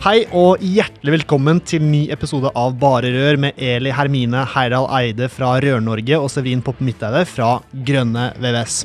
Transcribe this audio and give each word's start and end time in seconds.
Hei 0.00 0.22
og 0.32 0.62
hjertelig 0.64 1.12
velkommen 1.18 1.58
til 1.68 1.82
ny 1.84 2.06
episode 2.14 2.48
av 2.56 2.78
Bare 2.80 3.10
Rør 3.12 3.36
med 3.42 3.58
Eli 3.60 3.90
Hermine 3.92 4.46
Heidal 4.48 4.86
Eide 4.96 5.26
fra 5.28 5.58
Rør-Norge 5.60 6.16
og 6.16 6.30
Severin 6.32 6.62
Poppe 6.64 6.86
Midteide 6.86 7.20
fra 7.28 7.50
Grønne 7.84 8.30
VVS. 8.40 8.78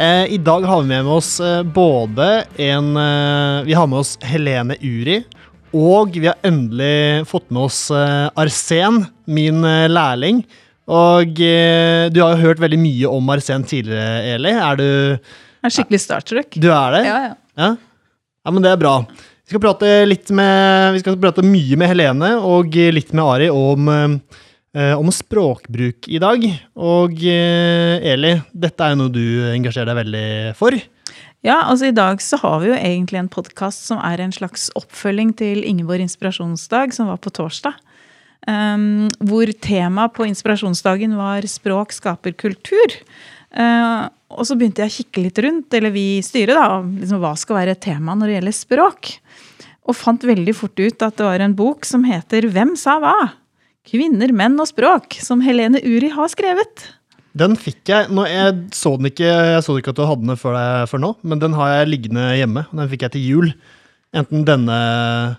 Eh, 0.00 0.32
I 0.32 0.38
dag 0.40 0.64
har 0.64 0.80
vi 0.80 0.88
med 0.94 1.10
oss 1.12 1.34
eh, 1.44 1.60
både 1.60 2.46
en 2.56 2.88
eh, 3.02 3.66
Vi 3.68 3.76
har 3.76 3.90
med 3.92 4.00
oss 4.00 4.14
Helene 4.24 4.78
Uri. 4.80 5.18
Og 5.76 6.16
vi 6.16 6.24
har 6.30 6.40
endelig 6.40 7.28
fått 7.28 7.52
med 7.52 7.66
oss 7.66 7.82
eh, 7.92 8.32
Arsen, 8.40 9.02
min 9.28 9.60
eh, 9.60 9.90
lærling. 9.92 10.40
Og 10.88 11.36
du 11.36 12.18
har 12.22 12.32
jo 12.32 12.44
hørt 12.46 12.64
veldig 12.64 12.80
mye 12.80 13.12
om 13.12 13.32
Arsen 13.34 13.64
tidligere, 13.66 14.36
Eli. 14.38 14.56
Er 14.56 14.80
du 14.80 14.88
Jeg 14.88 15.68
er 15.68 15.78
skikkelig 15.82 16.04
starttrøkk. 16.08 16.56
Du 16.62 16.70
er 16.72 16.96
det? 16.96 17.06
Ja, 17.10 17.22
ja. 17.28 17.32
Ja? 17.60 17.72
ja, 17.76 18.52
men 18.54 18.64
det 18.64 18.72
er 18.72 18.80
bra. 18.80 19.00
Vi 19.46 19.54
skal 19.54 19.62
prate 19.62 19.88
litt 20.08 20.30
med 20.34 20.96
Vi 20.96 21.04
skal 21.04 21.16
prate 21.22 21.44
mye 21.46 21.76
med 21.78 21.92
Helene 21.92 22.32
og 22.42 22.74
litt 22.74 23.12
med 23.14 23.22
Ari 23.22 23.46
om, 23.54 23.86
eh, 24.74 24.94
om 24.98 25.06
språkbruk 25.14 26.08
i 26.10 26.18
dag. 26.18 26.42
Og 26.74 27.14
eh, 27.22 28.02
Eli, 28.10 28.32
dette 28.50 28.82
er 28.82 28.96
jo 28.96 28.98
noe 29.04 29.14
du 29.14 29.46
engasjerer 29.52 29.92
deg 29.92 30.00
veldig 30.00 30.30
for. 30.58 30.74
Ja, 31.46 31.60
altså 31.60 31.92
I 31.92 31.94
dag 31.94 32.18
så 32.26 32.40
har 32.42 32.58
vi 32.64 32.72
jo 32.72 32.80
egentlig 32.80 33.20
en 33.22 33.30
podkast 33.30 33.86
som 33.86 34.02
er 34.02 34.18
en 34.18 34.34
slags 34.34 34.66
oppfølging 34.74 35.30
til 35.38 35.62
Ingeborg 35.62 36.02
inspirasjonsdag, 36.02 36.96
som 36.98 37.06
var 37.12 37.22
på 37.22 37.30
torsdag. 37.30 37.78
Um, 38.50 39.06
hvor 39.22 39.46
temaet 39.62 40.14
på 40.14 40.26
inspirasjonsdagen 40.26 41.14
var 41.18 41.46
'språk 41.46 41.94
skaper 41.94 42.34
kultur'. 42.34 42.98
Uh, 43.56 44.08
og 44.36 44.44
så 44.44 44.56
begynte 44.58 44.82
jeg 44.84 44.90
å 44.90 44.96
kikke 44.98 45.22
litt 45.24 45.38
rundt, 45.44 45.72
eller 45.76 45.94
vi 45.94 46.18
i 46.18 46.24
styret, 46.24 46.58
da, 46.58 46.80
liksom, 46.82 47.22
hva 47.22 47.32
skal 47.38 47.60
være 47.60 47.78
tema 47.80 48.16
når 48.18 48.28
det 48.28 48.36
gjelder 48.36 48.56
språk. 48.58 49.12
Og 49.86 49.96
fant 49.96 50.26
veldig 50.26 50.54
fort 50.56 50.76
ut 50.82 51.04
at 51.06 51.16
det 51.16 51.26
var 51.28 51.44
en 51.44 51.56
bok 51.56 51.86
som 51.86 52.04
heter 52.04 52.48
'Hvem 52.50 52.76
sa 52.76 52.98
hva?' 53.00 53.32
Kvinner, 53.86 54.32
menn 54.34 54.58
og 54.58 54.66
språk, 54.66 55.14
som 55.22 55.40
Helene 55.40 55.78
Uri 55.78 56.08
har 56.10 56.26
skrevet. 56.26 56.88
Den 57.38 57.54
fikk 57.54 57.86
jeg 57.86 58.08
nå, 58.10 58.24
Jeg 58.26 58.72
så 58.74 58.96
den 58.96 59.10
ikke 59.12 59.28
Jeg 59.28 59.62
så 59.62 59.76
ikke 59.78 59.92
at 59.92 59.98
du 60.00 60.06
hadde 60.08 60.26
den 60.26 60.40
før, 60.40 60.56
deg, 60.56 60.88
før 60.90 61.02
nå, 61.04 61.10
men 61.22 61.38
den 61.38 61.52
har 61.52 61.68
jeg 61.68 61.90
liggende 61.92 62.24
hjemme. 62.34 62.66
Den 62.72 62.88
fikk 62.88 63.06
jeg 63.06 63.12
til 63.12 63.26
jul. 63.28 63.54
Enten 64.16 64.44
denne, 64.48 65.36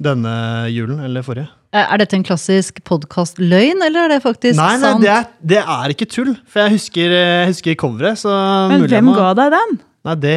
denne 0.00 0.34
julen 0.72 1.02
eller 1.04 1.26
forrige. 1.26 1.50
Er 1.74 1.98
dette 1.98 2.14
en 2.14 2.22
klassisk 2.22 2.76
podkastløgn, 2.86 3.80
eller 3.82 4.04
er 4.06 4.12
det 4.14 4.20
faktisk 4.22 4.54
Nei, 4.60 4.76
nei 4.78 4.92
sant? 4.92 5.02
det, 5.02 5.10
er, 5.10 5.24
det 5.42 5.62
er 5.62 5.94
ikke 5.96 6.06
tull. 6.06 6.30
For 6.46 6.62
jeg 6.62 6.76
husker, 6.76 7.14
jeg 7.18 7.48
husker 7.50 7.74
coveret. 7.80 8.20
Så 8.20 8.30
Men 8.70 8.84
mulig 8.84 8.94
hvem 8.94 9.10
ga 9.16 9.32
deg 9.40 9.50
den? 9.56 9.74
Nei, 10.04 10.14
det 10.20 10.34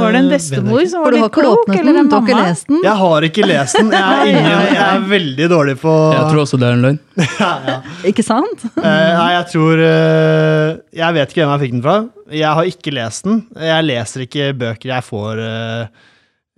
Var 0.00 0.14
det 0.16 0.20
en 0.22 0.28
bestemor 0.32 0.80
som 0.88 1.02
var 1.04 1.12
litt 1.12 1.34
klok, 1.36 1.66
eller 1.74 1.98
en 2.00 2.08
mamma? 2.08 2.36
lest 2.46 2.70
den? 2.70 2.78
Jeg 2.86 2.96
har 3.02 3.26
ikke 3.28 3.44
lest 3.44 3.76
den. 3.76 3.90
Jeg 3.92 4.14
er, 4.16 4.30
ingen, 4.30 4.62
jeg 4.72 4.80
er 4.86 5.02
veldig 5.10 5.48
dårlig 5.52 5.74
på 5.82 5.92
Jeg 6.14 6.22
tror 6.30 6.40
også 6.46 6.60
det 6.62 6.66
er 6.70 6.78
en 6.78 6.84
løgn. 6.86 6.98
ja, 7.42 7.50
ja. 7.68 7.74
Ikke 8.08 8.24
sant? 8.24 8.64
Eh, 8.64 9.10
Nei, 9.20 9.28
jeg 9.34 9.46
tror 9.52 9.84
eh, 9.90 10.70
Jeg 11.02 11.18
vet 11.18 11.34
ikke 11.34 11.42
hvem 11.44 11.52
jeg 11.52 11.62
fikk 11.66 11.76
den 11.76 11.84
fra. 11.84 11.96
Jeg 12.40 12.56
har 12.58 12.70
ikke 12.72 12.96
lest 12.96 13.28
den. 13.28 13.42
Jeg 13.68 13.86
leser 13.90 14.24
ikke 14.24 14.48
bøker 14.64 14.94
jeg 14.94 15.06
får 15.12 15.44
eh, 15.44 16.08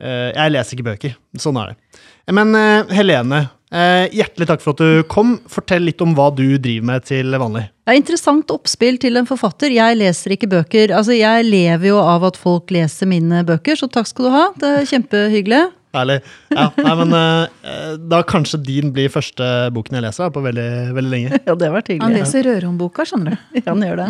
eh, 0.06 0.28
Jeg 0.38 0.54
leser 0.54 0.78
ikke 0.78 0.88
bøker. 0.92 1.18
Sånn 1.42 1.58
er 1.64 1.74
det. 1.74 2.00
Men 2.38 2.54
eh, 2.58 2.94
Helene, 2.94 3.42
eh, 3.72 4.06
hjertelig 4.14 4.48
takk 4.50 4.62
for 4.64 4.76
at 4.76 4.82
du 4.82 5.06
kom. 5.10 5.36
Fortell 5.50 5.86
litt 5.88 6.02
om 6.04 6.14
hva 6.16 6.28
du 6.34 6.58
driver 6.58 6.90
med 6.92 7.06
til 7.08 7.32
vanlig. 7.40 7.66
Er 7.86 7.98
interessant 8.00 8.50
oppspill 8.50 8.98
til 9.02 9.16
en 9.20 9.28
forfatter. 9.28 9.70
Jeg 9.74 9.98
leser 10.00 10.34
ikke 10.34 10.50
bøker. 10.50 10.90
Altså, 10.96 11.14
Jeg 11.16 11.46
lever 11.46 11.92
jo 11.92 11.98
av 12.02 12.24
at 12.26 12.36
folk 12.40 12.70
leser 12.74 13.06
mine 13.10 13.44
bøker, 13.46 13.78
så 13.78 13.88
takk 13.90 14.10
skal 14.10 14.28
du 14.28 14.34
ha. 14.34 14.46
Det 14.58 14.72
er 14.80 14.88
kjempehyggelig. 14.90 15.64
Herlig. 15.96 16.16
Ja, 16.52 16.66
nei, 16.76 16.92
men 16.98 17.14
eh, 17.16 17.94
da 18.10 18.18
kanskje 18.26 18.58
din 18.66 18.90
blir 18.92 19.08
første 19.08 19.46
boken 19.72 19.96
jeg 19.96 20.04
leser 20.04 20.32
på 20.34 20.42
veldig, 20.44 20.66
veldig 20.96 21.12
lenge. 21.12 21.38
Ja, 21.48 21.54
det 21.56 21.70
har 21.70 21.72
vært 21.78 21.88
hyggelig. 21.92 22.04
Han 22.04 22.16
leser 22.18 22.44
Røromboka, 22.50 23.06
skjønner 23.08 23.32
du. 23.36 23.46
Ja, 23.62 23.64
han 23.70 23.84
gjør 23.86 24.02
det. 24.02 24.08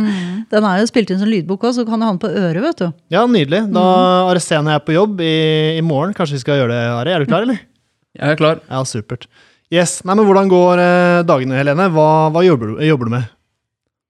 Den 0.57 0.67
er 0.67 0.81
jo 0.83 0.89
spilt 0.91 1.13
inn 1.15 1.21
som 1.23 1.31
lydbok 1.31 1.69
òg, 1.69 1.77
så 1.77 1.87
kan 1.87 2.03
du 2.03 2.09
ha 2.09 2.11
den 2.11 2.21
på 2.25 2.33
øret, 2.33 2.63
vet 2.65 2.83
du. 2.83 2.89
Ja, 3.15 3.23
nydelig. 3.31 3.63
Da 3.77 3.87
arresterer 4.33 4.73
jeg 4.75 4.87
på 4.89 4.97
jobb 4.97 5.23
i, 5.23 5.33
i 5.77 5.85
morgen. 5.87 6.17
Kanskje 6.17 6.41
vi 6.41 6.43
skal 6.43 6.63
gjøre 6.65 6.75
det, 6.75 6.83
Ari? 6.97 7.15
Er 7.15 7.23
du 7.23 7.31
klar, 7.31 7.47
eller? 7.47 7.63
Jeg 8.17 8.35
er 8.35 8.41
klar. 8.41 8.61
Ja, 8.71 8.83
supert. 8.89 9.29
Yes, 9.73 10.01
nei, 10.07 10.15
men 10.15 10.27
Hvordan 10.29 10.51
går 10.51 10.83
eh, 10.83 11.23
dagene, 11.27 11.57
Helene? 11.59 11.89
Hva, 11.95 12.29
hva 12.35 12.45
jobber, 12.47 12.75
du, 12.75 12.85
jobber 12.87 13.09
du 13.09 13.17
med? 13.17 13.33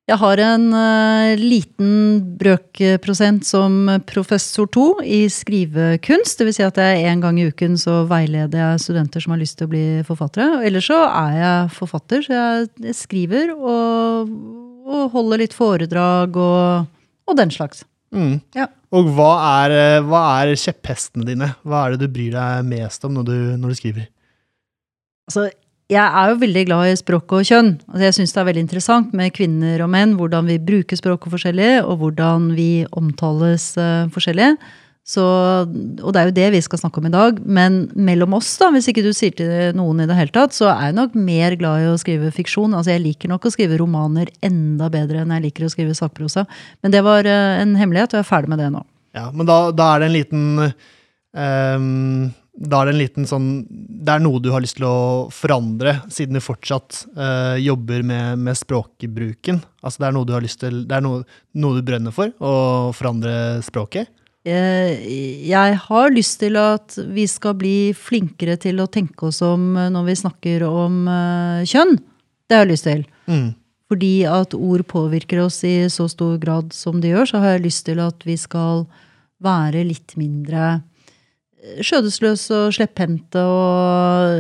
Jeg 0.07 0.21
har 0.21 0.39
en 0.39 0.67
uh, 0.71 1.33
liten 1.35 1.95
brøkprosent 2.39 3.43
som 3.49 3.89
professor 4.07 4.69
to 4.71 4.85
i 5.03 5.25
skrivekunst. 5.33 6.39
Det 6.39 6.47
vil 6.47 6.55
si 6.55 6.63
at 6.63 6.79
jeg 6.79 7.09
en 7.11 7.25
gang 7.25 7.41
i 7.43 7.49
uken 7.51 7.75
så 7.81 8.05
veileder 8.07 8.61
jeg 8.61 8.85
studenter 8.85 9.25
som 9.25 9.35
har 9.35 9.43
lyst 9.43 9.59
til 9.59 9.67
å 9.67 9.73
bli 9.73 9.83
forfattere. 10.07 10.61
Og 10.61 10.69
ellers 10.69 10.87
så 10.93 11.01
er 11.09 11.35
jeg 11.41 11.75
forfatter, 11.81 12.23
så 12.23 12.39
jeg 12.39 12.95
skriver 12.95 13.51
og, 13.57 14.31
og 14.87 15.11
holder 15.17 15.43
litt 15.43 15.59
foredrag 15.59 16.39
og, 16.39 16.87
og 17.27 17.41
den 17.43 17.51
slags. 17.51 17.83
Mm. 18.17 18.41
Ja. 18.57 18.71
Og 18.97 19.13
hva 19.17 19.31
er, 19.67 19.77
eh, 19.77 20.03
hva 20.07 20.23
er 20.41 20.57
kjepphestene 20.57 21.27
dine? 21.29 21.53
Hva 21.67 21.85
er 21.85 21.95
det 21.95 22.07
du 22.07 22.13
bryr 22.13 22.33
deg 22.35 22.67
mest 22.71 23.05
om 23.05 23.15
når 23.17 23.29
du, 23.29 23.39
når 23.61 23.73
du 23.73 23.79
skriver? 23.81 24.09
Altså, 25.27 25.49
jeg 25.93 26.03
er 26.03 26.31
jo 26.31 26.39
veldig 26.41 26.65
glad 26.67 26.89
i 26.91 26.97
språk 26.99 27.35
og 27.37 27.47
kjønn. 27.47 27.77
Altså, 27.91 28.03
jeg 28.07 28.17
syns 28.17 28.33
det 28.35 28.41
er 28.43 28.49
veldig 28.49 28.65
interessant 28.65 29.13
med 29.15 29.35
kvinner 29.37 29.85
og 29.85 29.93
menn, 29.93 30.17
hvordan 30.19 30.49
vi 30.51 30.59
bruker 30.63 30.99
språket 30.99 31.35
forskjellig, 31.35 31.71
og 31.85 32.01
hvordan 32.01 32.49
vi 32.57 32.71
omtales 32.99 33.69
uh, 33.79 34.09
forskjellig. 34.15 34.57
Så, 35.07 35.23
og 35.23 36.09
det 36.11 36.19
er 36.19 36.29
jo 36.29 36.35
det 36.35 36.47
vi 36.57 36.61
skal 36.65 36.81
snakke 36.81 36.99
om 36.99 37.07
i 37.07 37.15
dag. 37.15 37.37
Men 37.47 37.85
mellom 37.95 38.35
oss, 38.41 38.49
da, 38.59 38.73
hvis 38.75 38.89
ikke 38.91 39.05
du 39.07 39.13
sier 39.15 39.37
til 39.39 39.53
noen 39.79 40.03
i 40.03 40.07
det 40.11 40.17
hele 40.19 40.35
tatt, 40.35 40.57
så 40.57 40.67
er 40.73 40.89
jeg 40.89 40.97
nok 40.99 41.15
mer 41.15 41.55
glad 41.61 41.85
i 41.85 41.93
å 41.93 42.01
skrive 42.03 42.33
fiksjon. 42.35 42.75
Altså, 42.75 42.97
jeg 42.97 43.05
liker 43.05 43.31
nok 43.31 43.47
å 43.47 43.53
skrive 43.55 43.79
romaner 43.79 44.33
enda 44.45 44.91
bedre 44.91 45.23
enn 45.23 45.37
jeg 45.37 45.45
liker 45.47 45.69
å 45.69 45.71
skrive 45.71 45.95
sakprosa. 45.95 46.43
Men 46.83 46.97
det 46.97 47.05
var 47.07 47.29
eh, 47.31 47.61
en 47.63 47.77
hemmelighet, 47.79 48.17
og 48.17 48.19
jeg 48.19 48.27
er 48.27 48.33
ferdig 48.33 48.51
med 48.51 48.65
det 48.65 48.73
nå. 48.75 48.83
Ja, 49.17 49.29
Men 49.31 49.47
da, 49.49 49.61
da 49.71 49.93
er 49.93 50.03
det 50.03 50.11
en 50.11 50.17
liten 50.17 50.43
um, 50.67 52.27
Da 52.53 52.83
er 52.83 52.91
det 52.91 52.93
en 52.93 53.01
liten 53.01 53.29
sånn 53.31 53.47
Det 53.65 54.13
er 54.13 54.21
noe 54.21 54.43
du 54.45 54.51
har 54.53 54.61
lyst 54.61 54.77
til 54.77 54.85
å 54.91 54.99
forandre, 55.33 56.01
siden 56.13 56.37
du 56.37 56.43
fortsatt 56.45 57.07
uh, 57.15 57.55
jobber 57.63 58.05
med, 58.05 58.43
med 58.43 58.59
språkbruken. 58.59 59.63
Altså 59.81 60.03
det 60.03 60.11
er 60.11 60.19
noe 60.19 60.29
du 60.29 60.35
har 60.37 60.45
lyst 60.45 60.61
til 60.67 60.83
Det 60.85 60.99
er 60.99 61.07
noe, 61.07 61.25
noe 61.57 61.79
du 61.79 61.87
brenner 61.87 62.13
for, 62.13 62.35
å 62.43 62.93
forandre 62.99 63.63
språket? 63.65 64.11
Eh, 64.47 65.47
Jeg 65.49 65.79
har 65.89 66.13
lyst 66.15 66.39
til 66.39 66.57
at 66.61 66.95
vi 67.11 67.27
skal 67.27 67.57
bli 67.59 67.93
flinkere 67.99 68.55
til 68.63 68.79
å 68.79 68.87
tenke 68.87 69.29
oss 69.31 69.43
om 69.43 69.75
eh, 69.75 69.91
når 69.91 70.11
vi 70.11 70.19
snakker 70.23 70.67
om 70.69 71.07
eh, 71.11 71.67
kjønn. 71.67 71.97
Det 72.47 72.55
har 72.55 72.67
jeg 72.67 72.73
lyst 72.75 72.87
til. 72.87 73.03
Mm. 73.27 73.49
Fordi 73.91 74.13
at 74.31 74.55
ord 74.55 74.85
påvirker 74.87 75.43
oss 75.43 75.61
i 75.67 75.89
så 75.91 76.07
stor 76.11 76.39
grad 76.43 76.71
som 76.75 77.01
de 77.03 77.11
gjør, 77.11 77.31
så 77.31 77.43
har 77.43 77.57
jeg 77.57 77.67
lyst 77.67 77.87
til 77.87 78.03
at 78.03 78.23
vi 78.27 78.39
skal 78.39 78.87
være 79.43 79.83
litt 79.87 80.15
mindre 80.19 80.81
skjødesløse 81.83 82.55
og 82.67 82.75
slepphendte 82.77 83.43
og 83.43 84.39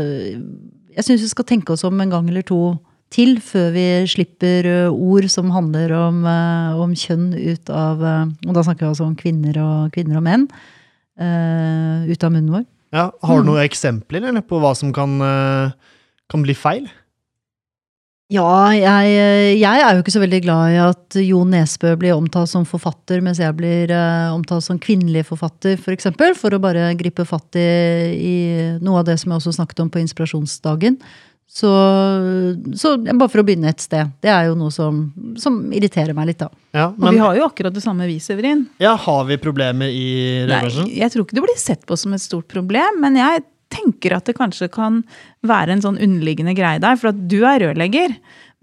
Jeg 0.96 1.04
syns 1.04 1.24
vi 1.24 1.28
skal 1.28 1.46
tenke 1.48 1.74
oss 1.74 1.84
om 1.84 1.98
en 2.00 2.12
gang 2.12 2.28
eller 2.30 2.46
to 2.46 2.78
til 3.14 3.38
før 3.44 3.70
vi 3.74 3.86
slipper 4.10 4.66
eh, 4.66 4.90
ord 4.90 5.28
som 5.32 5.52
handler 5.54 5.94
om, 5.94 6.22
eh, 6.26 6.82
om 6.82 6.94
kjønn 6.96 7.30
ut 7.34 7.70
av 7.70 8.02
eh, 8.02 8.24
Og 8.48 8.56
da 8.56 8.64
snakker 8.66 8.86
vi 8.86 8.90
altså 8.90 9.06
om 9.06 9.16
kvinner 9.18 9.60
og, 9.62 9.92
kvinner 9.94 10.20
og 10.20 10.26
menn. 10.26 10.48
ut 11.16 12.24
av 12.24 12.32
munnen 12.32 12.52
vår. 12.52 12.64
Ja, 12.92 13.08
har 13.24 13.40
du 13.40 13.46
noen 13.48 13.64
eksempler 13.64 14.26
eller, 14.28 14.42
på 14.44 14.58
hva 14.60 14.74
som 14.76 14.90
kan, 14.92 15.16
kan 16.28 16.42
bli 16.44 16.52
feil? 16.52 16.90
Ja, 18.28 18.68
jeg, 18.74 19.14
jeg 19.56 19.80
er 19.80 19.94
jo 19.94 20.02
ikke 20.02 20.12
så 20.12 20.20
veldig 20.20 20.40
glad 20.44 20.74
i 20.74 20.78
at 20.82 21.16
Jo 21.22 21.40
Nesbø 21.48 21.94
blir 21.96 22.18
omtalt 22.18 22.50
som 22.50 22.66
forfatter, 22.68 23.22
mens 23.24 23.40
jeg 23.40 23.56
blir 23.56 23.94
omtalt 24.34 24.66
som 24.66 24.80
kvinnelig 24.82 25.24
forfatter, 25.30 25.78
f.eks. 25.78 25.86
For, 25.86 25.96
eksempel, 25.96 26.36
for 26.36 26.52
å 26.52 26.60
bare 26.60 26.90
gripe 27.00 27.24
fatt 27.24 27.56
i, 27.56 27.64
i 28.18 28.36
noe 28.84 29.00
av 29.00 29.08
det 29.08 29.16
som 29.22 29.32
jeg 29.32 29.40
også 29.40 29.56
snakket 29.56 29.86
om 29.86 29.92
på 29.94 30.02
inspirasjonsdagen. 30.04 31.00
Så, 31.48 31.70
så 32.76 32.96
bare 33.00 33.30
for 33.32 33.40
å 33.40 33.44
begynne 33.46 33.70
et 33.70 33.80
sted. 33.80 34.10
Det 34.20 34.28
er 34.28 34.48
jo 34.50 34.56
noe 34.58 34.72
som, 34.74 34.98
som 35.40 35.58
irriterer 35.72 36.12
meg 36.16 36.32
litt, 36.32 36.40
da. 36.42 36.50
Ja, 36.76 36.88
Og 36.90 37.06
vi 37.14 37.20
har 37.22 37.36
jo 37.38 37.46
akkurat 37.46 37.72
det 37.72 37.84
samme, 37.84 38.08
vi, 38.10 38.18
Severin. 38.20 38.66
ja, 38.82 38.92
har 39.00 39.22
vi 39.28 39.38
problemer 39.40 39.88
i 39.88 40.08
Nei, 40.44 40.50
rødbransjen? 40.50 40.90
jeg 40.98 41.14
tror 41.14 41.24
ikke 41.24 41.38
det 41.38 41.44
blir 41.46 41.60
sett 41.60 41.86
på 41.88 41.96
som 41.96 42.12
et 42.16 42.24
stort 42.24 42.48
problem, 42.52 42.98
men 43.00 43.16
jeg 43.16 43.46
tenker 43.72 44.14
at 44.18 44.28
det 44.28 44.36
kanskje 44.38 44.68
kan 44.74 45.00
være 45.46 45.74
en 45.74 45.82
sånn 45.86 45.96
underliggende 46.02 46.54
greie 46.58 46.82
der. 46.82 46.98
For 47.00 47.10
at 47.14 47.24
du 47.30 47.40
er 47.48 47.62
rørlegger. 47.64 48.14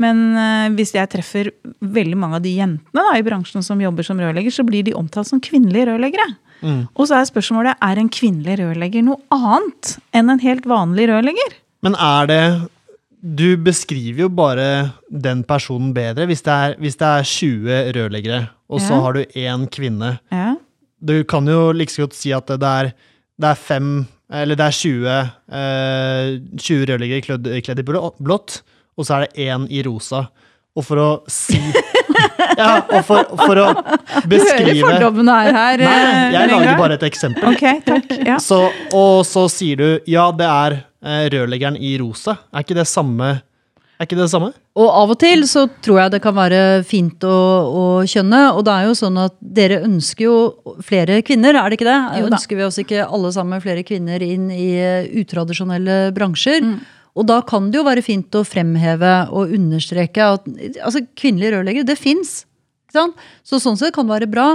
Men 0.01 0.21
eh, 0.39 0.69
hvis 0.77 0.93
jeg 0.95 1.09
treffer 1.11 1.51
veldig 1.81 2.17
mange 2.17 2.39
av 2.39 2.45
de 2.45 2.53
jentene 2.55 3.03
da, 3.03 3.17
i 3.19 3.25
bransjen 3.25 3.65
som 3.65 3.81
jobber 3.83 4.05
som 4.07 4.21
rørlegger, 4.21 4.53
så 4.53 4.65
blir 4.67 4.85
de 4.87 4.95
omtalt 4.97 5.29
som 5.29 5.41
kvinnelige 5.43 5.89
rørleggere. 5.91 6.29
Mm. 6.63 6.85
Og 6.95 7.09
så 7.09 7.17
er 7.19 7.27
spørsmålet 7.29 7.81
er 7.83 7.99
en 7.99 8.09
kvinnelig 8.13 8.61
rørlegger 8.61 9.03
noe 9.05 9.19
annet 9.35 9.97
enn 10.15 10.31
en 10.33 10.41
helt 10.41 10.65
vanlig 10.69 11.09
rørlegger. 11.11 11.59
Men 11.83 11.95
er 11.99 12.27
det 12.31 12.43
Du 13.23 13.55
beskriver 13.63 14.25
jo 14.25 14.29
bare 14.35 14.65
den 15.07 15.43
personen 15.47 15.93
bedre. 15.95 16.25
Hvis 16.27 16.41
det 16.43 16.51
er, 16.53 16.73
hvis 16.79 16.97
det 16.99 17.07
er 17.07 17.23
20 17.23 17.77
rørleggere, 17.95 18.41
og 18.69 18.81
så 18.83 18.97
har 19.03 19.13
du 19.15 19.23
én 19.39 19.67
kvinne 19.71 20.17
Ja. 20.31 20.55
Du 21.03 21.23
kan 21.27 21.45
jo 21.47 21.71
like 21.75 21.91
godt 21.99 22.13
si 22.15 22.31
at 22.35 22.47
det 22.47 22.63
er, 22.63 22.91
det 23.39 23.49
er 23.49 23.55
fem 23.59 24.05
Eller 24.31 24.55
det 24.55 24.65
er 24.65 24.75
20, 24.75 25.07
eh, 25.53 26.39
20 26.57 26.85
rørleggere 26.89 27.21
kledd, 27.21 27.47
kledd 27.63 27.79
i 27.79 27.83
blå- 27.85 28.13
blått, 28.23 28.61
og 28.97 29.05
så 29.05 29.17
er 29.19 29.27
det 29.27 29.47
én 29.47 29.67
i 29.69 29.83
rosa. 29.85 30.23
Og 30.75 30.83
for 30.87 30.97
å 30.97 31.09
si 31.29 31.59
Ja, 32.57 32.81
og 32.93 33.03
for, 33.05 33.23
for 33.37 33.59
å 33.61 33.67
Du 33.73 33.83
hører 33.83 34.27
beskrive 34.29 34.87
fordommene 34.87 35.35
er 35.47 35.53
her. 35.57 35.83
Nei, 35.83 35.99
eh, 35.99 36.31
jeg 36.33 36.49
lager 36.51 36.77
bare 36.79 36.97
et 36.99 37.05
eksempel. 37.07 37.53
Ok, 37.53 37.63
takk. 37.85 38.11
Ja. 38.25 38.37
Så, 38.41 38.59
og 38.93 39.23
så 39.25 39.45
sier 39.53 39.77
du 39.79 39.87
ja, 40.09 40.27
det 40.31 40.47
er 40.49 40.75
eh, 40.79 40.83
rørleggeren 41.03 41.75
i 41.77 41.97
rosa. 42.01 42.37
Er 42.53 42.65
ikke 42.65 42.77
det 42.77 42.87
samme? 42.89 43.35
Er 43.99 44.07
ikke 44.07 44.17
det 44.17 44.29
samme? 44.31 44.49
Og 44.73 44.87
av 44.89 45.11
og 45.13 45.19
til 45.21 45.45
så 45.47 45.67
tror 45.85 45.99
jeg 46.01 46.13
det 46.15 46.21
kan 46.23 46.33
være 46.35 46.61
fint 46.87 47.23
å, 47.29 47.35
å 47.69 47.83
kjønne. 48.09 48.41
Og 48.57 48.63
det 48.65 48.73
er 48.73 48.87
jo 48.89 48.95
sånn 48.97 49.19
at 49.21 49.35
dere 49.39 49.83
ønsker 49.85 50.25
jo 50.25 50.37
flere 50.83 51.21
kvinner, 51.25 51.59
er 51.59 51.69
det 51.69 51.77
ikke 51.77 51.87
det? 51.87 51.99
Jo 52.19 52.27
da. 52.27 52.39
ønsker 52.39 52.59
vi 52.59 52.65
oss 52.65 52.81
ikke 52.81 53.05
alle 53.05 53.31
sammen 53.35 53.61
flere 53.63 53.85
kvinner 53.85 54.25
inn 54.25 54.49
i 54.51 54.71
eh, 54.81 55.11
utradisjonelle 55.21 55.99
bransjer? 56.15 56.65
Mm. 56.65 56.79
Og 57.13 57.29
da 57.29 57.39
kan 57.45 57.69
det 57.69 57.77
jo 57.77 57.85
være 57.85 58.03
fint 58.05 58.33
å 58.33 58.41
fremheve 58.47 59.13
og 59.29 59.53
understreke 59.53 60.31
at 60.39 60.49
altså, 60.81 61.03
kvinnelige 61.19 61.53
rørleggere, 61.53 61.87
det 61.87 61.99
fins. 62.01 62.41
Så 62.93 63.61
sånn 63.61 63.77
sett 63.77 63.93
kan 63.93 64.09
det 64.09 64.17
være 64.17 64.31
bra. 64.33 64.47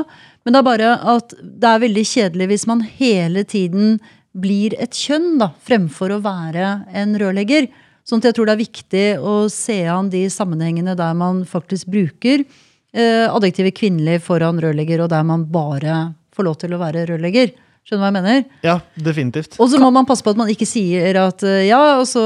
Men 0.43 0.55
det 0.55 0.61
er 0.61 0.67
bare 0.67 0.93
at 1.15 1.35
det 1.39 1.71
er 1.71 1.83
veldig 1.87 2.05
kjedelig 2.11 2.50
hvis 2.53 2.67
man 2.71 2.83
hele 2.99 3.43
tiden 3.47 3.99
blir 4.40 4.75
et 4.81 4.94
kjønn, 4.94 5.37
da, 5.40 5.52
fremfor 5.67 6.14
å 6.14 6.23
være 6.25 6.73
en 6.96 7.14
rørlegger. 7.20 7.69
Sånn 8.08 8.23
at 8.23 8.31
jeg 8.31 8.38
tror 8.38 8.49
det 8.49 8.55
er 8.56 8.62
viktig 8.62 9.06
å 9.20 9.35
se 9.52 9.82
an 9.93 10.08
de 10.12 10.25
sammenhengene 10.32 10.96
der 10.96 11.17
man 11.19 11.43
faktisk 11.49 11.90
bruker 11.93 12.40
eh, 12.40 13.26
adjektivet 13.29 13.76
kvinnelig 13.76 14.23
foran 14.25 14.61
rørlegger, 14.62 15.05
og 15.05 15.12
der 15.12 15.26
man 15.29 15.44
bare 15.52 15.99
får 16.37 16.46
lov 16.46 16.61
til 16.62 16.75
å 16.75 16.81
være 16.81 17.05
rørlegger. 17.11 17.52
Skjønner 17.88 18.02
du 18.02 18.05
hva 18.05 18.08
jeg 18.11 18.17
mener? 18.19 18.40
Ja, 18.67 18.75
definitivt. 19.00 19.55
Og 19.56 19.70
så 19.73 19.79
må 19.81 19.88
man 19.94 20.05
passe 20.05 20.20
på 20.20 20.35
at 20.35 20.37
man 20.37 20.50
ikke 20.52 20.67
sier 20.69 21.17
at 21.23 21.40
eh, 21.49 21.62
ja, 21.70 21.79
og 21.96 22.05
så 22.11 22.20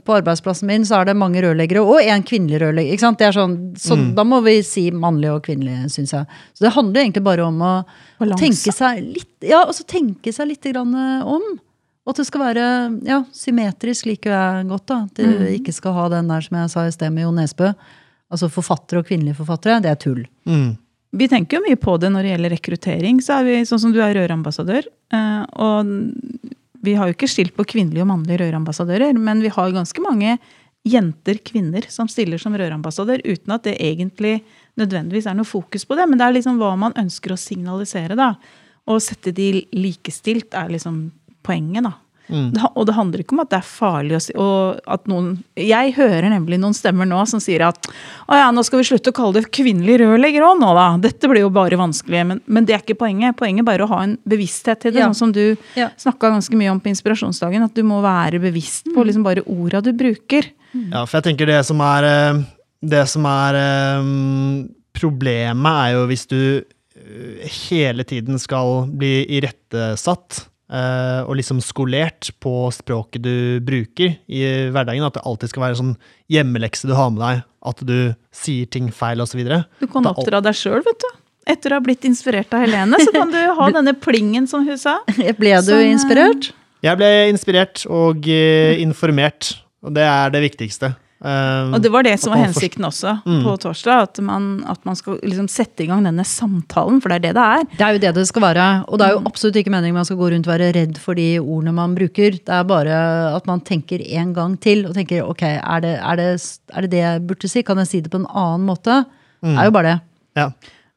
på 0.00 0.14
arbeidsplassen 0.16 0.64
min 0.70 0.86
så 0.88 1.02
er 1.02 1.10
det 1.10 1.16
mange 1.20 1.42
rørleggere 1.44 1.82
og 1.84 1.98
en 2.00 2.24
kvinnelig 2.24 2.62
rørlegger. 2.62 2.94
ikke 2.96 3.04
sant? 3.04 3.18
Det 3.20 3.26
er 3.28 3.36
sånn, 3.36 3.58
så 3.76 3.98
Da 4.16 4.24
må 4.24 4.38
vi 4.46 4.54
si 4.64 4.86
mannlig 4.96 5.28
og 5.34 5.42
kvinnelig, 5.44 5.90
syns 5.92 6.14
jeg. 6.16 6.40
Så 6.56 6.64
det 6.64 6.72
handler 6.72 7.02
egentlig 7.02 7.24
bare 7.26 7.44
om 7.44 7.60
å 7.60 7.74
Balanse. 8.22 8.40
tenke 8.46 8.72
seg 8.72 9.02
litt, 9.04 9.34
ja, 9.44 9.60
altså 9.66 9.84
tenke 9.84 10.32
seg 10.32 10.48
litt 10.54 10.64
grann 10.72 10.96
eh, 10.96 11.26
om. 11.36 11.44
Og 12.04 12.12
at 12.14 12.22
det 12.22 12.26
skal 12.28 12.42
være 12.46 12.64
ja, 13.08 13.18
symmetrisk 13.32 14.08
liker 14.08 14.32
jeg 14.32 14.64
godt. 14.72 14.86
da. 14.88 14.98
At 15.04 15.20
det 15.20 15.52
ikke 15.58 15.72
skal 15.76 15.94
ha 15.96 16.08
den 16.12 16.32
der 16.32 16.44
som 16.48 16.56
jeg 16.62 16.72
sa 16.72 16.86
i 16.88 16.96
sted 16.96 17.12
med 17.12 17.24
Jo 17.26 17.34
Nesbø. 17.36 17.74
Altså 18.32 18.48
forfattere 18.52 19.00
og 19.04 19.08
kvinnelige 19.08 19.36
forfattere, 19.38 19.82
det 19.84 19.92
er 19.92 20.00
tull. 20.00 20.24
Mm. 20.48 20.74
Vi 21.14 21.28
tenker 21.30 21.60
jo 21.60 21.64
mye 21.68 21.78
på 21.78 21.94
det 22.02 22.10
når 22.10 22.26
det 22.26 22.32
gjelder 22.32 22.54
rekruttering. 22.56 23.20
så 23.22 23.38
er 23.38 23.44
vi 23.46 23.60
Sånn 23.68 23.80
som 23.80 23.92
du 23.94 24.00
er 24.02 24.14
rørambassadør. 24.18 24.84
eh, 25.14 25.44
Og 25.54 25.86
vi 26.84 26.94
har 26.94 27.08
jo 27.08 27.14
ikke 27.14 27.30
skilt 27.30 27.54
på 27.56 27.64
kvinnelige 27.64 28.02
og 28.02 28.10
mannlige 28.10 28.42
rørambassadører, 28.42 29.16
men 29.16 29.40
vi 29.40 29.48
har 29.48 29.72
ganske 29.72 30.02
mange 30.04 30.38
jenter, 30.84 31.38
kvinner, 31.40 31.86
som 31.88 32.08
stiller 32.08 32.36
som 32.36 32.52
rørambassadør, 32.52 33.22
uten 33.24 33.54
at 33.54 33.62
det 33.64 33.78
egentlig 33.80 34.42
nødvendigvis 34.76 35.26
er 35.30 35.38
noe 35.38 35.48
fokus 35.48 35.86
på 35.88 35.96
det. 35.96 36.08
Men 36.10 36.18
det 36.18 36.26
er 36.26 36.36
liksom 36.36 36.58
hva 36.60 36.74
man 36.76 36.92
ønsker 36.92 37.32
å 37.32 37.40
signalisere, 37.40 38.14
da. 38.18 38.34
Å 38.86 39.00
sette 39.00 39.32
de 39.32 39.64
likestilt 39.72 40.52
er 40.52 40.68
liksom 40.68 41.10
poenget, 41.42 41.86
da. 41.88 41.94
Ha- 42.32 42.70
og 42.74 42.86
det 42.88 42.94
handler 42.96 43.20
ikke 43.20 43.34
om 43.36 43.40
at 43.42 43.50
det 43.52 43.58
er 43.58 43.66
farlig 43.68 44.14
å 44.16 44.20
si 44.24 44.32
og 44.40 44.78
at 44.88 45.02
noen 45.12 45.42
Jeg 45.60 45.92
hører 45.98 46.30
nemlig 46.32 46.56
noen 46.58 46.72
stemmer 46.72 47.04
nå 47.04 47.18
som 47.28 47.38
sier 47.42 47.60
at 47.66 47.84
å 48.32 48.38
ja, 48.38 48.46
nå 48.50 48.62
skal 48.64 48.80
vi 48.80 48.86
slutte 48.88 49.12
å 49.12 49.16
kalle 49.18 49.42
det 49.42 49.50
kvinnelig 49.52 49.98
rørlegger 50.00 50.46
òg 50.48 50.56
nå, 50.62 50.70
da. 50.74 50.86
Dette 51.04 51.28
blir 51.28 51.42
jo 51.44 51.50
bare 51.52 51.76
vanskelig. 51.76 52.22
Men, 52.30 52.40
men 52.48 52.64
det 52.64 52.74
er 52.78 52.80
ikke 52.80 52.96
poenget. 53.02 53.36
Poenget 53.36 53.60
er 53.60 53.68
bare 53.68 53.84
å 53.84 53.90
ha 53.92 53.98
en 54.06 54.16
bevissthet 54.24 54.80
til 54.86 54.94
det. 54.96 55.02
Ja. 55.04 55.10
Sånn 55.12 55.20
som 55.20 55.32
du 55.36 55.56
Ja. 55.76 55.90
snakka 56.00 56.32
ganske 56.32 56.56
mye 56.56 56.72
om 56.72 56.80
på 56.80 56.88
inspirasjonsdagen. 56.94 57.62
At 57.68 57.74
du 57.76 57.82
må 57.84 58.00
være 58.00 58.40
bevisst 58.40 58.86
Mm. 58.88 58.94
på 58.96 59.04
liksom 59.04 59.22
bare 59.28 59.44
orda 59.44 59.82
du 59.84 59.92
bruker. 59.92 60.48
Ja, 60.72 61.04
for 61.04 61.20
jeg 61.20 61.28
tenker 61.36 61.46
det 61.46 61.60
som 61.66 61.80
er 61.84 62.04
eh, 62.08 62.42
Det 62.84 63.04
som 63.08 63.24
er 63.28 63.54
eh, 63.60 64.64
problemet, 64.96 65.66
er 65.88 65.92
jo 65.98 66.06
hvis 66.08 66.26
du 66.30 66.40
eh, 66.64 67.48
hele 67.68 68.04
tiden 68.04 68.38
skal 68.40 68.86
bli 68.88 69.26
irettesatt 69.28 70.46
og 70.74 71.36
liksom 71.38 71.60
skolert 71.62 72.32
på 72.42 72.52
språket 72.74 73.22
du 73.22 73.34
bruker 73.64 74.16
i 74.26 74.40
hverdagen. 74.74 75.04
At 75.06 75.18
det 75.18 75.22
alltid 75.28 75.52
skal 75.52 75.68
være 75.68 75.78
sånn 75.78 75.92
hjemmelekse 76.32 76.88
du 76.90 76.94
har 76.98 77.12
med 77.14 77.22
deg. 77.22 77.44
At 77.64 77.84
du 77.86 77.98
sier 78.34 78.66
ting 78.68 78.90
feil, 78.92 79.22
osv. 79.22 79.44
Du 79.80 79.86
kan 79.92 80.08
oppdra 80.10 80.42
deg 80.44 80.56
sjøl, 80.58 80.82
vet 80.84 81.04
du. 81.04 81.10
Etter 81.54 81.74
å 81.74 81.78
ha 81.78 81.84
blitt 81.84 82.04
inspirert 82.08 82.52
av 82.56 82.64
Helene, 82.64 82.98
så 83.00 83.12
kan 83.12 83.32
du 83.32 83.40
ha 83.58 83.70
denne 83.74 83.94
plingen, 84.00 84.48
som 84.50 84.64
hun 84.66 84.80
sa. 84.80 84.98
Ble 85.40 85.56
du 85.60 85.70
Sånn, 85.70 85.82
eh, 85.82 85.92
inspirert? 85.92 86.50
Jeg 86.84 87.00
ble 87.00 87.10
inspirert 87.30 87.84
og 87.88 88.26
eh, 88.28 88.80
informert, 88.82 89.54
og 89.84 89.94
det 89.96 90.04
er 90.08 90.32
det 90.34 90.42
viktigste. 90.44 90.94
Eh, 91.24 91.72
Og 91.72 91.80
det 91.80 91.88
var 91.90 92.04
det 92.04 92.18
som 92.20 92.34
var 92.34 92.42
hensikten 92.44 92.84
også 92.84 93.14
Mm. 93.24 93.42
på 93.46 93.54
torsdag. 93.62 94.02
At 94.02 94.18
man, 94.20 94.62
at 94.68 94.84
man 94.84 94.94
skal 94.94 95.16
liksom 95.22 95.48
sette 95.48 95.80
i 95.84 95.86
gang 95.88 96.04
denne 96.04 96.24
samtalen, 96.24 97.00
for 97.00 97.08
det 97.08 97.16
er 97.16 97.24
det 97.24 97.34
det 97.34 97.44
er. 97.44 97.64
Det 97.78 97.80
er 97.86 97.92
jo 97.94 97.98
det 98.02 98.14
det 98.14 98.26
skal 98.28 98.42
være. 98.42 98.66
Og 98.88 98.98
det 98.98 99.06
er 99.08 99.12
jo 99.14 99.20
Mm. 99.20 99.26
absolutt 99.32 99.56
ikke 99.56 99.70
meningen 99.72 99.94
man 99.94 100.04
skal 100.04 100.16
gå 100.20 100.30
rundt 100.30 100.46
og 100.46 100.52
være 100.58 100.72
redd 100.74 100.98
for 100.98 101.14
de 101.14 101.38
ordene 101.40 101.72
man 101.72 101.94
bruker. 101.94 102.30
Det 102.44 102.48
er 102.48 102.62
bare 102.64 103.34
at 103.36 103.46
man 103.46 103.60
tenker 103.60 104.00
en 104.20 104.34
gang 104.34 104.58
til 104.60 104.84
og 104.86 104.94
tenker 104.94 105.24
ok, 105.26 105.42
er 105.42 105.80
det 105.80 105.98
er 106.02 106.16
det, 106.16 106.58
er 106.74 106.80
det, 106.82 106.90
det 106.90 106.98
jeg 107.00 107.26
burde 107.26 107.48
si? 107.48 107.62
Kan 107.62 107.78
jeg 107.78 107.86
si 107.88 108.00
det 108.00 108.10
på 108.12 108.20
en 108.20 108.26
annen 108.28 108.66
måte? 108.66 109.06
Det 109.42 109.56
er 109.58 109.64
jo 109.64 109.70
bare 109.70 109.82
det. 109.94 110.00
ja. 110.36 110.50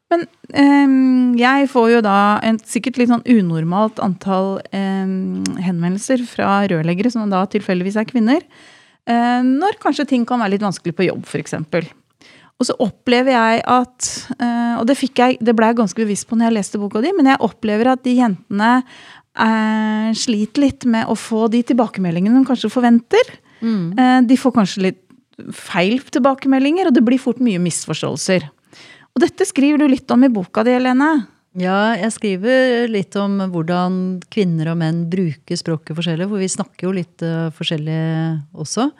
Men 0.09 0.21
um, 0.55 1.35
jeg 1.37 1.67
får 1.67 1.89
jo 1.91 2.01
da 2.01 2.39
en 2.41 2.57
sikkert 2.59 2.95
litt 2.97 3.09
sånn 3.09 3.25
unormalt 3.27 3.99
antall 3.99 4.61
um, 4.73 5.43
henvendelser 5.59 6.23
fra 6.25 6.61
rørleggere, 6.71 7.11
som 7.11 7.29
da 7.29 7.45
tilfeldigvis 7.45 7.97
er 7.99 8.05
kvinner, 8.05 8.39
når 9.07 9.77
kanskje 9.79 10.07
ting 10.09 10.25
kan 10.27 10.41
være 10.41 10.55
litt 10.55 10.65
vanskelig 10.65 10.95
på 10.97 11.05
jobb, 11.07 11.23
f.eks. 11.27 11.55
Og 12.57 12.65
så 12.65 12.73
opplever 12.81 13.35
jeg 13.35 13.61
at 13.69 14.07
eh, 14.41 14.73
Og 14.79 14.87
det, 14.89 14.97
jeg, 15.05 15.37
det 15.39 15.53
ble 15.57 15.69
jeg 15.69 15.77
ganske 15.77 16.01
bevisst 16.01 16.27
på 16.29 16.37
når 16.37 16.49
jeg 16.49 16.57
leste 16.57 16.81
boka 16.81 17.03
di, 17.05 17.13
men 17.17 17.29
jeg 17.31 17.41
opplever 17.45 17.91
at 17.93 18.03
de 18.05 18.15
jentene 18.17 18.71
eh, 18.81 20.09
sliter 20.17 20.65
litt 20.65 20.87
med 20.89 21.09
å 21.09 21.17
få 21.17 21.45
de 21.53 21.61
tilbakemeldingene 21.69 22.41
de 22.41 22.49
kanskje 22.49 22.73
forventer. 22.73 23.35
Eh, 23.61 24.19
de 24.25 24.39
får 24.41 24.55
kanskje 24.57 24.85
litt 24.89 25.03
feil 25.53 25.99
tilbakemeldinger, 26.01 26.89
og 26.89 26.95
det 26.97 27.05
blir 27.05 27.21
fort 27.21 27.41
mye 27.43 27.61
misforståelser. 27.61 28.47
Og 29.13 29.21
dette 29.21 29.45
skriver 29.49 29.81
du 29.81 29.89
litt 29.89 30.09
om 30.13 30.25
i 30.25 30.31
boka 30.33 30.63
di, 30.65 30.73
Helene. 30.73 31.11
Ja, 31.57 31.95
jeg 31.97 32.13
skriver 32.13 32.85
litt 32.91 33.15
om 33.17 33.39
hvordan 33.49 34.19
kvinner 34.29 34.69
og 34.75 34.77
menn 34.77 35.07
bruker 35.09 35.57
språket 35.57 35.97
forskjellig, 35.97 36.27
for 36.29 36.43
vi 36.43 36.49
snakker 36.53 36.85
jo 36.85 36.91
litt 36.93 37.23
uh, 37.25 37.47
forskjellig 37.57 38.01
også. 38.53 38.91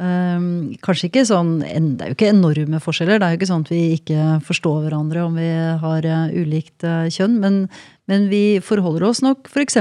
Um, 0.00 0.72
kanskje 0.82 1.10
ikke 1.10 1.26
sånn, 1.28 1.58
Det 1.60 2.02
er 2.02 2.08
jo 2.08 2.16
ikke 2.16 2.30
enorme 2.32 2.80
forskjeller. 2.80 3.20
Det 3.20 3.26
er 3.26 3.34
jo 3.34 3.40
ikke 3.42 3.50
sånn 3.50 3.66
at 3.68 3.74
vi 3.74 3.82
ikke 3.98 4.30
forstår 4.48 4.80
hverandre 4.86 5.26
om 5.26 5.36
vi 5.36 5.50
har 5.84 6.08
uh, 6.08 6.32
ulikt 6.32 6.88
uh, 6.88 7.04
kjønn. 7.12 7.36
Men, 7.44 7.60
men 8.08 8.30
vi 8.32 8.62
forholder 8.64 9.04
oss 9.10 9.20
nok 9.20 9.52
f.eks. 9.52 9.76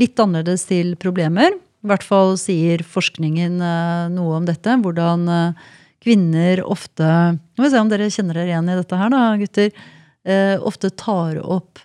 litt 0.00 0.24
annerledes 0.24 0.64
til 0.72 0.96
problemer. 1.04 1.52
I 1.52 1.92
hvert 1.92 2.04
fall 2.04 2.36
sier 2.40 2.80
forskningen 2.80 3.60
noe 4.16 4.40
om 4.40 4.48
dette. 4.48 4.72
Hvordan 4.80 5.28
kvinner 6.00 6.60
ofte 6.64 7.06
Nå 7.36 7.60
må 7.60 7.64
vi 7.64 7.72
se 7.72 7.80
om 7.80 7.88
dere 7.92 8.08
kjenner 8.12 8.36
dere 8.36 8.52
igjen 8.52 8.68
i 8.68 8.76
dette 8.76 8.98
her, 9.00 9.12
da, 9.12 9.24
gutter. 9.40 9.72
Eh, 10.26 10.56
ofte 10.60 10.90
tar 10.90 11.38
opp 11.42 11.78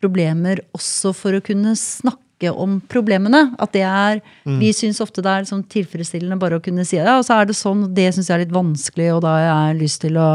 problemer 0.00 0.60
også 0.76 1.12
for 1.16 1.36
å 1.38 1.42
kunne 1.44 1.72
snakke 1.78 2.50
om 2.52 2.80
problemene. 2.92 3.54
At 3.58 3.72
det 3.72 3.84
er 3.88 4.20
Vi 4.44 4.68
syns 4.76 5.00
ofte 5.00 5.22
det 5.24 5.30
er 5.32 5.44
liksom 5.46 5.62
tilfredsstillende 5.72 6.36
bare 6.38 6.58
å 6.58 6.62
kunne 6.64 6.84
si 6.84 6.98
det. 6.98 7.06
Ja, 7.06 7.16
og 7.18 7.24
så 7.24 7.38
er 7.40 7.46
det 7.48 7.56
sånn, 7.56 7.86
det 7.96 8.10
syns 8.12 8.28
jeg 8.28 8.34
er 8.36 8.44
litt 8.44 8.52
vanskelig, 8.52 9.06
og 9.16 9.22
da 9.24 9.36
har 9.38 9.70
jeg 9.72 9.80
lyst 9.80 10.02
til 10.04 10.18
å 10.20 10.30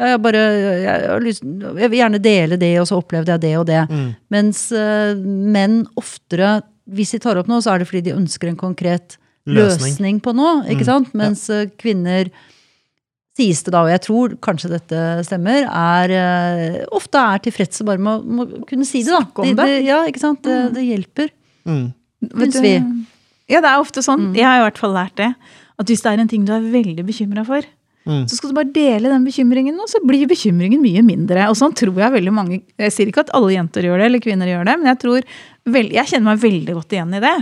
ja, 0.00 0.14
jeg, 0.14 0.20
bare, 0.24 0.38
jeg, 0.80 1.08
har 1.10 1.20
lyst, 1.20 1.42
jeg 1.44 1.90
vil 1.92 1.98
gjerne 1.98 2.20
dele 2.24 2.56
det, 2.56 2.70
og 2.80 2.86
så 2.88 2.96
opplevde 3.00 3.34
jeg 3.34 3.40
det 3.42 3.54
og 3.60 3.66
det. 3.68 3.80
Mens 4.32 4.62
eh, 4.72 5.10
menn 5.16 5.82
oftere, 6.00 6.62
hvis 6.88 7.12
de 7.12 7.18
tar 7.20 7.36
opp 7.36 7.50
noe, 7.50 7.60
så 7.60 7.74
er 7.74 7.82
det 7.82 7.88
fordi 7.90 8.06
de 8.08 8.14
ønsker 8.16 8.48
en 8.48 8.56
konkret 8.56 9.18
Løsning. 9.48 9.90
løsning 9.92 10.20
på 10.24 10.32
noe, 10.36 10.62
ikke 10.72 10.84
Mm, 10.84 10.88
sant? 10.88 11.12
Mens 11.16 11.42
eh, 11.52 11.66
kvinner 11.80 12.30
sies 13.38 13.62
det 13.64 13.72
da, 13.72 13.84
og 13.86 13.90
jeg 13.92 14.02
tror 14.04 14.34
kanskje 14.42 14.72
dette 14.72 15.00
stemmer, 15.26 15.64
er 15.70 16.14
eh, 16.16 16.78
ofte 16.96 17.20
er 17.22 17.42
tilfredse 17.46 17.86
bare 17.86 18.02
med 18.02 18.20
å 18.20 18.36
med 18.40 18.54
å 18.60 18.62
kunne 18.68 18.88
si 18.88 19.04
det, 19.06 19.14
da. 19.14 19.22
Snakke 19.24 19.44
om 19.46 19.56
det. 19.60 19.68
ja, 19.86 20.02
ikke 20.10 20.22
sant? 20.22 20.42
Det, 20.44 20.58
det 20.76 20.84
hjelper. 20.86 21.30
Mm. 21.68 21.84
Syns 22.34 22.60
vi. 22.64 22.74
Ja, 23.50 23.62
det 23.64 23.70
er 23.70 23.82
ofte 23.82 24.02
sånn. 24.04 24.30
Mm. 24.30 24.38
Jeg 24.38 24.46
har 24.46 24.60
i 24.60 24.64
hvert 24.66 24.80
fall 24.82 24.92
lært 24.94 25.16
det. 25.18 25.30
At 25.80 25.88
hvis 25.88 26.02
det 26.04 26.10
er 26.12 26.20
en 26.22 26.28
ting 26.30 26.42
du 26.44 26.52
er 26.54 26.72
veldig 26.72 27.06
bekymra 27.08 27.46
for, 27.48 27.64
Mm. 28.08 28.22
så 28.24 28.32
skal 28.38 28.48
du 28.48 28.54
bare 28.56 28.72
dele 28.72 29.10
den 29.12 29.26
bekymringen, 29.28 29.76
og 29.76 29.88
så 29.92 29.98
blir 30.00 30.24
bekymringen 30.26 30.80
mye 30.80 31.02
mindre. 31.04 31.42
Og 31.50 31.56
sånn 31.60 31.74
tror 31.76 31.98
jeg 32.00 32.14
veldig 32.14 32.32
mange 32.32 32.62
Jeg 32.80 32.94
sier 32.94 33.10
ikke 33.10 33.26
at 33.26 33.32
alle 33.36 33.52
jenter 33.52 33.84
gjør 33.84 34.00
det, 34.00 34.06
eller 34.08 34.22
kvinner 34.24 34.48
gjør 34.48 34.64
det, 34.64 34.76
men 34.80 34.88
jeg 34.88 34.98
tror 35.02 35.20
jeg 35.76 36.08
kjenner 36.08 36.30
meg 36.30 36.40
veldig 36.40 36.76
godt 36.78 36.94
igjen 36.96 37.12
i 37.18 37.20
det. 37.20 37.34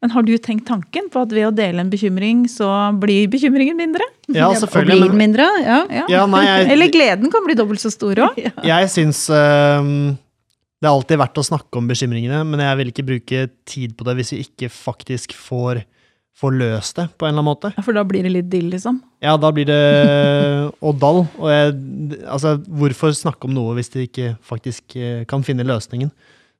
Men 0.00 0.10
har 0.14 0.24
du 0.24 0.32
tenkt 0.40 0.64
tanken 0.64 1.10
på 1.12 1.20
at 1.20 1.32
ved 1.36 1.44
å 1.44 1.52
dele 1.52 1.82
en 1.84 1.90
bekymring, 1.92 2.46
så 2.48 2.64
blir 3.02 3.26
bekymringen 3.28 3.76
mindre? 3.76 4.06
Ja, 4.32 4.46
Og 4.48 4.54
blir 4.54 4.62
selvfølgelig. 4.62 5.10
den 5.10 5.18
mindre? 5.20 5.48
Ja. 5.60 5.78
Ja. 5.92 6.06
Ja, 6.08 6.22
nei, 6.30 6.40
jeg- 6.46 6.70
Eller 6.74 6.88
gleden 6.94 7.30
kan 7.30 7.44
bli 7.44 7.54
dobbelt 7.58 7.82
så 7.84 7.92
stor 7.92 8.16
òg. 8.30 8.38
jeg 8.72 8.88
syns 8.94 9.26
uh, 9.28 9.84
det 10.80 10.88
er 10.88 10.94
alltid 10.94 11.20
verdt 11.20 11.36
å 11.42 11.44
snakke 11.44 11.76
om 11.82 11.88
bekymringene, 11.90 12.40
men 12.48 12.62
jeg 12.64 12.78
vil 12.80 12.92
ikke 12.94 13.04
bruke 13.10 13.42
tid 13.68 13.92
på 13.98 14.06
det 14.08 14.14
hvis 14.16 14.32
vi 14.32 14.38
ikke 14.46 14.70
faktisk 14.72 15.34
får, 15.36 15.82
får 16.40 16.56
løst 16.56 16.96
det 16.96 17.04
på 17.20 17.28
en 17.28 17.34
eller 17.34 17.42
annen 17.42 17.50
måte. 17.50 17.72
Ja, 17.76 17.84
For 17.84 17.92
da 17.92 18.04
blir 18.08 18.24
det 18.24 18.32
litt 18.32 18.48
dill, 18.48 18.70
liksom. 18.72 19.02
Ja, 19.20 19.34
da 19.36 19.50
blir 19.52 19.68
det 19.68 19.80
Oddal. 20.88 21.26
Og 21.36 21.50
jeg, 21.52 21.76
altså, 22.24 22.54
hvorfor 22.64 23.12
snakke 23.20 23.44
om 23.44 23.52
noe 23.58 23.76
hvis 23.76 23.92
de 23.92 24.06
ikke 24.08 24.32
faktisk 24.48 24.96
eh, 24.96 25.26
kan 25.28 25.44
finne 25.44 25.68
løsningen? 25.68 26.08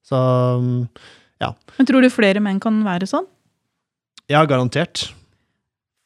Så 0.05 0.21
mm, 1.41 1.57
Men 1.79 1.89
tror 1.89 2.05
du 2.05 2.11
flere 2.13 2.43
menn 2.45 2.61
kan 2.61 2.83
være 2.85 3.09
sånn? 3.09 3.29
ja, 4.31 4.45
garantert. 4.47 5.09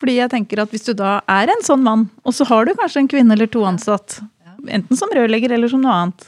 Fordi 0.01 0.17
jeg 0.17 0.31
tenker 0.33 0.63
at 0.63 0.73
hvis 0.73 0.87
du 0.87 0.95
da 0.97 1.19
er 1.31 1.51
en 1.53 1.65
sånn 1.65 1.83
mann, 1.85 2.07
og 2.25 2.35
så 2.37 2.47
har 2.49 2.67
du 2.67 2.75
kanskje 2.77 3.03
en 3.03 3.11
kvinne 3.11 3.37
eller 3.37 3.51
to 3.53 3.65
ansatt, 3.69 4.19
enten 4.65 4.97
som 4.97 5.13
rørlegger 5.13 5.53
eller 5.53 5.69
som 5.69 5.83
noe 5.85 5.93
annet, 5.93 6.25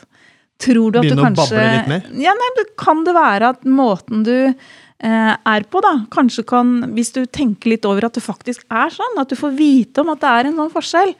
tror 0.60 0.92
du 0.92 0.98
at 1.00 1.06
Begynne 1.06 1.20
du 1.20 1.24
å 1.24 1.26
kanskje 1.26 1.56
bable 1.56 1.72
litt 1.72 1.90
mer? 1.92 2.10
Ja, 2.20 2.34
nei, 2.36 2.66
Kan 2.80 3.02
det 3.04 3.16
være 3.16 3.50
at 3.54 3.64
måten 3.68 4.24
du 4.28 4.34
eh, 4.46 5.32
er 5.34 5.66
på, 5.68 5.82
da, 5.84 5.94
kanskje 6.12 6.46
kan, 6.48 6.76
hvis 6.96 7.12
du 7.16 7.24
tenker 7.26 7.74
litt 7.74 7.88
over 7.88 8.08
at 8.08 8.16
det 8.16 8.24
faktisk 8.24 8.64
er 8.68 8.92
sånn, 8.92 9.20
at 9.20 9.32
du 9.32 9.36
får 9.40 9.56
vite 9.58 10.04
om 10.04 10.12
at 10.14 10.22
det 10.24 10.32
er 10.32 10.50
en 10.50 10.60
sånn 10.62 10.72
forskjell, 10.72 11.16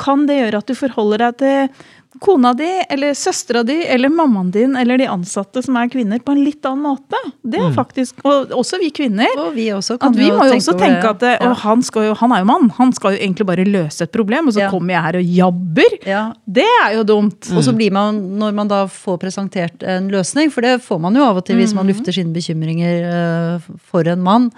kan 0.00 0.24
det 0.26 0.40
gjøre 0.40 0.62
at 0.62 0.70
du 0.70 0.78
forholder 0.78 1.26
deg 1.26 1.40
til 1.42 1.88
kona 2.20 2.52
di, 2.54 2.68
eller 2.92 3.14
søstera 3.16 3.62
di, 3.66 3.78
eller 3.88 4.08
mammaen 4.12 4.50
din, 4.52 4.76
eller 4.76 4.98
de 5.00 5.06
ansatte 5.08 5.62
som 5.64 5.76
er 5.80 5.88
kvinner, 5.88 6.20
på 6.20 6.32
en 6.34 6.42
litt 6.44 6.64
annen 6.68 6.82
måte? 6.84 7.16
Det 7.42 7.58
er 7.58 7.70
Mm. 7.70 7.74
faktisk, 7.74 8.20
Og 8.24 8.50
også 8.52 8.78
vi 8.78 8.90
kvinner. 8.90 9.26
Og 9.38 9.54
vi 9.54 9.68
også 9.72 9.98
kan 9.98 10.10
At 10.12 10.16
vi 10.18 10.30
må 10.30 10.44
jo 10.48 10.54
også 10.58 10.74
tenke 10.78 11.08
at 11.10 11.20
ja. 11.22 11.38
å, 11.48 11.54
han, 11.56 11.82
skal 11.82 12.08
jo, 12.10 12.14
han 12.14 12.32
er 12.32 12.38
jo 12.42 12.48
mann, 12.50 12.70
han 12.76 12.92
skal 12.92 13.12
jo 13.16 13.18
egentlig 13.24 13.46
bare 13.46 13.64
løse 13.64 14.02
et 14.04 14.12
problem, 14.12 14.48
og 14.48 14.54
så 14.54 14.60
Ja. 14.66 14.70
kommer 14.70 14.92
jeg 14.94 15.02
her 15.02 15.16
og 15.16 15.24
jabber. 15.24 15.98
ja. 16.06 16.32
Det 16.46 16.64
er 16.86 16.94
jo 16.96 17.04
dumt. 17.04 17.50
Og 17.56 17.62
så 17.64 17.72
blir 17.74 17.90
man, 17.92 18.38
når 18.38 18.54
man 18.54 18.68
da 18.68 18.86
får 18.86 19.18
presentert 19.18 19.82
en 19.82 20.08
løsning, 20.10 20.50
for 20.52 20.60
det 20.62 20.80
får 20.82 21.00
man 21.00 21.14
jo 21.14 21.22
av 21.24 21.36
og 21.38 21.44
til 21.46 21.56
hvis 21.56 21.74
man 21.74 21.86
lufter 21.86 22.12
sine 22.12 22.32
bekymringer 22.32 23.56
eh, 23.56 23.60
for 23.90 24.06
en 24.06 24.20
mann, 24.22 24.50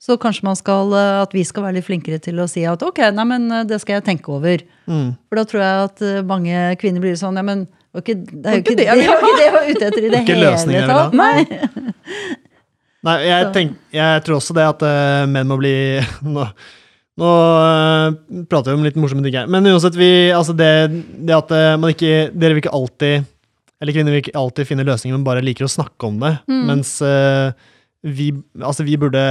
så 0.00 0.16
kanskje 0.16 0.46
man 0.48 0.56
skal, 0.56 0.94
eh, 0.96 1.22
at 1.22 1.34
vi 1.36 1.42
skal 1.44 1.66
være 1.66 1.76
litt 1.76 1.86
flinkere 1.88 2.20
til 2.24 2.40
å 2.40 2.48
si 2.48 2.64
at 2.68 2.80
ok, 2.82 3.02
nei, 3.12 3.26
men 3.28 3.50
eh, 3.52 3.66
det 3.68 3.82
skal 3.82 3.98
jeg 3.98 4.06
tenke 4.06 4.32
over. 4.32 4.62
Mm. 4.88 5.10
For 5.28 5.40
da 5.40 5.44
tror 5.48 5.64
jeg 5.64 5.88
at 5.88 6.04
eh, 6.06 6.22
mange 6.26 6.62
kvinner 6.80 7.04
blir 7.04 7.18
sånn, 7.20 7.36
ja, 7.36 7.44
men 7.44 7.66
det 7.90 8.14
det, 8.16 8.44
er 8.46 8.54
jo 8.54 8.62
ikke 8.62 8.76
det 8.78 8.86
det, 8.86 8.92
det, 8.94 9.06
ikke 9.10 9.32
det 9.34 9.44
jeg 9.44 9.54
var 9.56 9.66
ute 9.66 9.86
etter 9.88 10.04
i 10.06 10.12
det 10.12 10.22
hele 10.30 10.84
tatt. 10.88 11.16
Nei. 11.18 12.30
Nei, 13.06 13.16
jeg, 13.24 13.48
tenk, 13.54 13.76
jeg 13.96 14.22
tror 14.26 14.36
også 14.36 14.54
det 14.56 14.66
at 14.68 14.82
uh, 14.84 15.24
menn 15.30 15.48
må 15.48 15.56
bli 15.56 15.72
Nå, 16.36 16.44
nå 17.20 17.30
uh, 17.32 18.12
prater 18.44 18.74
vi 18.74 18.76
om 18.76 18.84
litt 18.84 18.98
morsomme 19.00 19.24
ting 19.24 19.38
her. 19.40 19.48
Men 19.50 19.68
uansett, 19.72 19.96
vi, 19.96 20.28
altså 20.36 20.52
det, 20.56 20.70
det 21.16 21.36
at 21.36 21.54
uh, 21.56 21.76
man 21.80 21.94
ikke 21.94 22.28
Dere 22.34 22.56
vil 22.56 22.60
ikke 22.60 22.74
alltid 22.76 23.24
Eller 23.80 23.96
kvinner 23.96 24.12
vil 24.12 24.20
ikke 24.20 24.36
alltid 24.36 24.68
finne 24.68 24.84
løsninger, 24.84 25.16
men 25.16 25.24
bare 25.24 25.44
liker 25.44 25.64
å 25.64 25.72
snakke 25.72 26.10
om 26.10 26.20
det. 26.20 26.34
Mm. 26.52 26.64
Mens 26.68 26.92
eh, 27.00 27.56
vi, 28.02 28.30
altså 28.60 28.84
vi 28.86 28.96
burde 29.00 29.22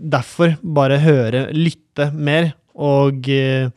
derfor 0.00 0.56
bare 0.62 0.98
høre, 1.02 1.48
lytte 1.54 2.10
mer 2.14 2.52
og, 2.74 3.28
eh, 3.30 3.70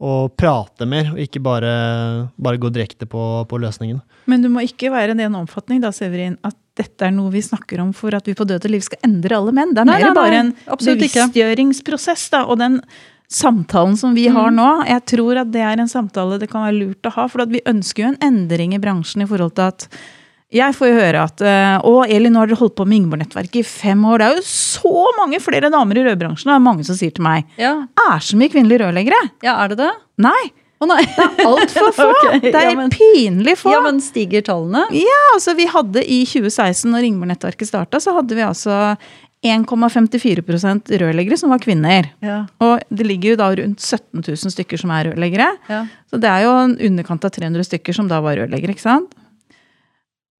og 0.00 0.32
prate 0.40 0.86
mer, 0.88 1.12
og 1.12 1.20
ikke 1.20 1.42
bare, 1.44 1.72
bare 2.40 2.60
gå 2.60 2.70
direkte 2.72 3.06
på, 3.08 3.44
på 3.48 3.60
løsningen. 3.60 4.00
Men 4.30 4.42
du 4.44 4.48
må 4.52 4.64
ikke 4.64 4.90
være 4.92 5.14
i 5.16 5.20
den 5.20 5.36
omfatning 5.36 5.80
da, 5.82 5.92
Severin, 5.92 6.38
at 6.44 6.56
dette 6.80 7.04
er 7.04 7.12
noe 7.12 7.32
vi 7.32 7.42
snakker 7.44 7.80
om 7.82 7.90
for 7.96 8.14
at 8.16 8.28
vi 8.28 8.34
på 8.36 8.46
død 8.48 8.64
og 8.64 8.72
liv 8.72 8.84
skal 8.86 9.00
endre 9.04 9.36
alle 9.36 9.52
menn. 9.56 9.74
Det 9.76 9.82
er 9.82 9.88
mer 9.90 10.00
nei, 10.00 10.08
nei, 10.08 10.16
bare 10.16 10.42
en 10.44 10.52
bevisstgjøringsprosess. 10.80 12.28
Da, 12.32 12.44
og 12.48 12.60
den 12.60 12.80
samtalen 13.30 13.96
som 13.96 14.14
vi 14.16 14.26
har 14.28 14.50
Mm. 14.50 14.56
nå, 14.56 14.70
jeg 14.88 15.04
tror 15.06 15.40
at 15.42 15.52
det 15.52 15.60
er 15.62 15.80
en 15.80 15.88
samtale 15.88 16.38
det 16.40 16.50
kan 16.50 16.64
være 16.64 16.78
lurt 16.78 17.06
å 17.06 17.12
ha. 17.14 17.26
For 17.28 17.42
at 17.42 17.52
vi 17.52 17.60
ønsker 17.66 18.02
jo 18.02 18.08
en 18.08 18.22
endring 18.22 18.74
i 18.74 18.78
bransjen 18.82 19.22
i 19.22 19.26
forhold 19.26 19.54
til 19.54 19.68
at 19.68 19.88
jeg 20.50 20.74
får 20.74 20.88
jo 20.90 20.94
høre 20.98 21.20
at 21.28 21.42
eh, 21.46 21.76
å, 21.86 21.92
Elin, 22.10 22.32
nå 22.34 22.40
har 22.42 22.48
dere 22.50 22.58
holdt 22.58 22.74
på 22.78 22.86
med 22.88 22.98
Ingeborg-nettverket 23.00 23.60
i 23.60 23.66
fem 23.66 24.00
år. 24.10 24.18
Det 24.18 24.26
er 24.30 24.38
jo 24.40 24.46
så 24.50 25.04
mange 25.18 25.38
flere 25.42 25.70
damer 25.70 26.00
i 26.00 26.06
rødbransjen. 26.08 26.50
Det 26.50 26.56
er 26.56 26.64
mange 26.64 26.86
som 26.88 26.96
sier 26.98 27.12
til 27.14 27.22
meg 27.26 27.46
Ja, 27.60 27.76
er 28.08 28.24
så 28.26 28.38
mye 28.40 28.50
kvinnelige 28.50 28.82
rørleggere. 28.82 29.20
ja, 29.46 29.54
er 29.62 29.68
det 29.74 29.78
det? 29.84 29.92
Nei, 30.26 30.42
Å 30.80 30.86
nei. 30.88 31.02
Det 31.04 31.24
er 31.28 31.46
altfor 31.46 31.90
få! 31.98 32.04
okay. 32.08 32.38
Det 32.46 32.54
er 32.56 32.70
ja, 32.70 32.76
men- 32.78 32.90
pinlig 32.94 33.58
få. 33.60 33.70
Ja, 33.74 33.82
men 33.84 33.98
stiger 34.00 34.40
tallene? 34.46 34.86
Ja, 34.96 35.18
altså 35.36 35.52
vi 35.58 35.66
hadde 35.68 36.00
i 36.02 36.22
2016, 36.24 36.88
når 36.90 37.04
Ingeborg-nettverket 37.10 37.68
starta, 37.68 38.00
så 38.00 38.14
hadde 38.16 38.38
vi 38.38 38.46
altså 38.46 38.78
1,54% 39.44 40.90
rørleggere 41.00 41.36
som 41.38 41.52
var 41.52 41.60
kvinner. 41.62 42.08
Ja. 42.24 42.42
Og 42.64 42.80
det 42.92 43.06
ligger 43.06 43.34
jo 43.34 43.38
da 43.40 43.48
rundt 43.60 43.80
17 43.84 44.22
000 44.24 44.52
stykker 44.56 44.80
som 44.80 44.92
er 44.94 45.10
rørleggere. 45.10 45.50
ja. 45.70 45.84
Så 46.10 46.18
det 46.20 46.26
er 46.32 46.42
jo 46.48 46.50
en 46.58 46.72
underkant 46.90 47.24
av 47.24 47.30
300 47.36 47.64
stykker 47.68 47.94
som 47.94 48.08
da 48.10 48.18
var 48.24 48.34
rørleggere, 48.40 48.74
ikke 48.74 48.82
sant? 48.82 49.12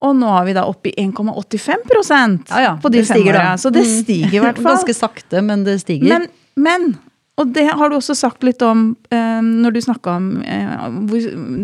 Og 0.00 0.14
nå 0.16 0.30
er 0.40 0.44
vi 0.48 0.52
da 0.56 0.62
oppe 0.64 0.88
i 0.88 0.94
1,85 1.02 2.48
Ja, 2.48 2.60
ja, 2.64 2.72
på 2.80 2.88
de 2.90 2.98
det 3.02 3.06
stiger 3.10 3.34
fem 3.34 3.36
åra. 3.36 3.50
da. 3.50 3.56
Så 3.60 3.70
det 3.72 3.82
Mm. 3.84 4.02
stiger 4.04 4.34
i 4.34 4.40
hvert 4.46 4.56
fall. 4.64 4.76
Ganske 4.76 4.94
sakte, 4.96 5.42
men 5.44 5.64
det 5.64 5.80
stiger. 5.82 6.08
Men, 6.08 6.28
men 6.56 6.98
og 7.40 7.52
det 7.54 7.66
har 7.72 7.88
du 7.88 7.96
også 7.96 8.12
sagt 8.16 8.42
litt 8.44 8.60
om 8.60 8.96
eh, 9.10 9.40
når 9.40 9.72
du 9.72 9.80
snakka 9.80 10.16
om 10.16 10.42
eh, 10.42 10.88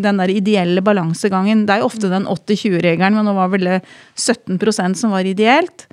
den 0.01 0.17
der 0.17 0.31
ideelle 0.33 0.81
balansegangen. 0.81 1.65
Det 1.67 1.75
er 1.75 1.79
jo 1.83 1.89
ofte 1.91 2.09
den 2.09 2.25
80-20-regelen, 2.25 3.13
men 3.13 3.25
nå 3.29 3.33
var 3.37 3.49
vel 3.53 3.61
det 3.67 3.81
17% 4.17 4.97
som 4.97 5.11
var 5.13 5.21
ideelt. 5.29 5.85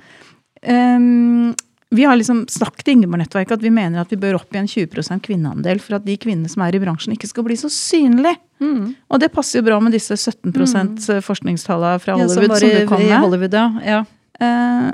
Um, 0.65 1.53
vi 1.93 2.03
har 2.03 2.17
liksom 2.17 2.45
sagt 2.51 2.87
i 2.87 2.95
Ingeborg-nettverket 2.95 3.55
at 3.59 3.63
vi 3.63 3.71
mener 3.71 4.01
at 4.01 4.11
vi 4.11 4.17
bør 4.19 4.39
opp 4.39 4.55
i 4.55 4.59
en 4.59 4.67
20% 4.67 5.21
kvinneandel 5.23 5.79
for 5.83 5.99
at 5.99 6.05
de 6.07 6.17
kvinnene 6.17 6.49
som 6.51 6.63
er 6.65 6.75
i 6.75 6.81
bransjen, 6.81 7.13
ikke 7.15 7.29
skal 7.29 7.45
bli 7.45 7.57
så 7.59 7.69
synlige. 7.71 8.35
Mm. 8.59 8.95
Og 9.11 9.21
det 9.21 9.31
passer 9.35 9.61
jo 9.61 9.67
bra 9.67 9.79
med 9.83 9.95
disse 9.95 10.17
17 10.17 10.51
forskningstallene 11.23 12.01
fra 12.01 12.17
Ja, 12.17 12.27
som 12.27 12.41
Hollywood 12.41 12.55
var 12.55 12.63
som, 12.63 12.69
i, 12.69 12.81
du 12.81 12.89
kom 12.89 13.03
med. 13.05 13.17
Hollywood, 13.27 13.57
ja. 13.61 13.67
ja. 13.85 14.03
Uh, 14.41 14.93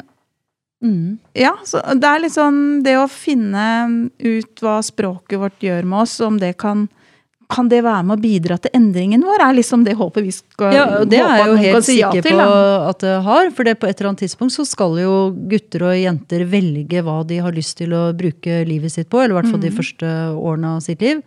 Mm. 0.81 1.19
ja, 1.37 1.51
så 1.61 1.77
det 1.93 2.09
er 2.09 2.21
litt 2.23 2.33
sånn 2.33 2.81
det 2.81 2.95
å 2.97 3.05
finne 3.05 4.09
ut 4.17 4.63
hva 4.63 4.79
språket 4.81 5.37
vårt 5.37 5.61
gjør 5.61 5.85
med 5.85 6.07
oss, 6.07 6.15
om 6.25 6.39
det 6.41 6.55
kan 6.57 6.87
kan 7.51 7.67
det 7.71 7.81
være 7.83 8.05
med 8.07 8.15
å 8.17 8.21
bidra 8.23 8.55
til 8.63 8.71
endringen 8.77 9.25
vår? 9.27 9.43
er 9.43 9.57
liksom 9.57 9.83
det 9.83 9.97
håpet 9.99 10.23
vi 10.23 10.31
skal 10.35 10.73
Ja, 10.75 10.85
det 11.03 11.19
er 11.19 11.35
jeg 11.41 11.49
jo 11.49 11.57
helt 11.59 11.85
si 11.87 11.97
sikker 11.99 12.23
til, 12.25 12.39
på 12.39 12.55
at 12.89 13.03
det 13.03 13.15
har. 13.27 13.51
For 13.57 13.67
det 13.67 13.75
på 13.81 13.89
et 13.89 13.99
eller 13.99 14.13
annet 14.13 14.23
tidspunkt 14.23 14.55
så 14.55 14.65
skal 14.67 14.95
jo 15.01 15.13
gutter 15.51 15.83
og 15.89 15.97
jenter 15.99 16.45
velge 16.49 17.03
hva 17.05 17.19
de 17.27 17.41
har 17.43 17.55
lyst 17.55 17.77
til 17.81 17.93
å 17.97 18.07
bruke 18.17 18.61
livet 18.69 18.95
sitt 18.95 19.09
på. 19.11 19.19
Eller 19.21 19.35
i 19.35 19.39
hvert 19.41 19.51
fall 19.51 19.59
Mm. 19.61 19.67
de 19.67 19.75
første 19.77 20.11
årene 20.35 20.75
av 20.77 20.81
sitt 20.85 21.01
liv. 21.03 21.21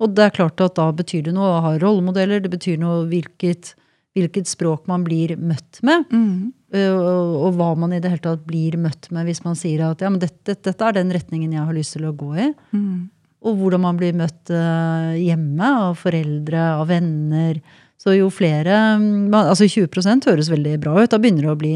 Og 0.00 0.14
det 0.16 0.24
er 0.24 0.30
klart 0.36 0.60
at 0.64 0.74
da 0.78 0.88
betyr 0.96 1.24
det 1.28 1.34
noe 1.36 1.48
å 1.58 1.60
ha 1.62 1.74
rollemodeller. 1.78 2.40
Det 2.40 2.50
betyr 2.50 2.78
noe 2.80 3.04
hvilket, 3.10 3.74
hvilket 4.16 4.48
språk 4.48 4.86
man 4.88 5.04
blir 5.04 5.36
møtt 5.36 5.82
med. 5.84 6.06
Mm. 6.10 6.52
Og, 6.72 7.46
og 7.46 7.54
hva 7.58 7.72
man 7.76 7.92
i 7.92 8.00
det 8.00 8.10
hele 8.12 8.22
tatt 8.24 8.44
blir 8.46 8.76
møtt 8.80 9.10
med 9.10 9.26
hvis 9.26 9.42
man 9.44 9.56
sier 9.58 9.82
at 9.90 10.00
ja, 10.00 10.08
men 10.08 10.20
dette, 10.22 10.54
dette 10.54 10.86
er 10.86 10.92
den 10.96 11.10
retningen 11.12 11.52
jeg 11.52 11.66
har 11.66 11.74
lyst 11.76 11.96
til 11.96 12.06
å 12.08 12.14
gå 12.16 12.30
i. 12.38 12.48
Mm. 12.72 13.10
Og 13.40 13.56
hvordan 13.56 13.80
man 13.86 13.96
blir 14.00 14.16
møtt 14.16 14.52
eh, 14.52 15.14
hjemme 15.22 15.70
av 15.86 16.00
foreldre, 16.00 16.64
av 16.76 16.90
venner. 16.90 17.60
Så 18.00 18.14
jo 18.16 18.28
flere 18.32 18.76
mm, 19.00 19.32
Altså 19.32 19.68
20% 19.68 20.28
høres 20.28 20.50
veldig 20.52 20.76
bra 20.82 20.98
ut. 21.00 21.10
Da 21.12 21.20
begynner 21.20 21.48
det 21.48 21.54
å 21.54 21.60
bli 21.60 21.74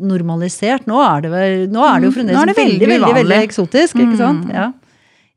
normalisert. 0.00 0.86
Nå 0.88 1.00
er 1.02 1.24
det, 1.24 1.32
vel, 1.32 1.64
nå 1.72 1.82
er 1.86 1.98
det 1.98 2.08
jo 2.08 2.12
Mm, 2.12 2.18
fremdeles 2.18 2.52
det 2.52 2.56
veldig, 2.58 2.78
veldig 2.78 2.92
veldig, 2.92 3.16
veldig, 3.18 3.40
eksotisk. 3.48 3.96
ikke 3.96 4.20
sant? 4.20 4.46
Mm. 4.48 4.54
Ja. 4.54 4.70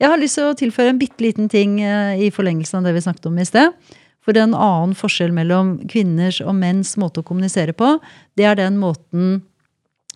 Jeg 0.03 0.11
har 0.11 0.19
lyst 0.19 0.39
til 0.39 0.49
å 0.49 0.55
tilføre 0.59 0.91
en 0.91 0.99
bitte 0.99 1.23
liten 1.23 1.49
ting 1.51 1.79
eh, 1.81 2.19
i 2.27 2.31
forlengelsen 2.33 2.81
av 2.81 2.89
det 2.89 2.95
vi 2.97 3.05
snakket 3.05 3.29
om 3.29 3.39
i 3.39 3.47
sted. 3.47 3.95
For 4.23 4.35
en 4.39 4.55
annen 4.55 4.95
forskjell 4.95 5.33
mellom 5.35 5.77
kvinners 5.91 6.39
og 6.43 6.55
menns 6.55 6.95
måte 6.99 7.21
å 7.21 7.27
kommunisere 7.27 7.75
på, 7.75 7.97
det 8.39 8.47
er 8.47 8.59
den 8.59 8.79
måten 8.79 9.41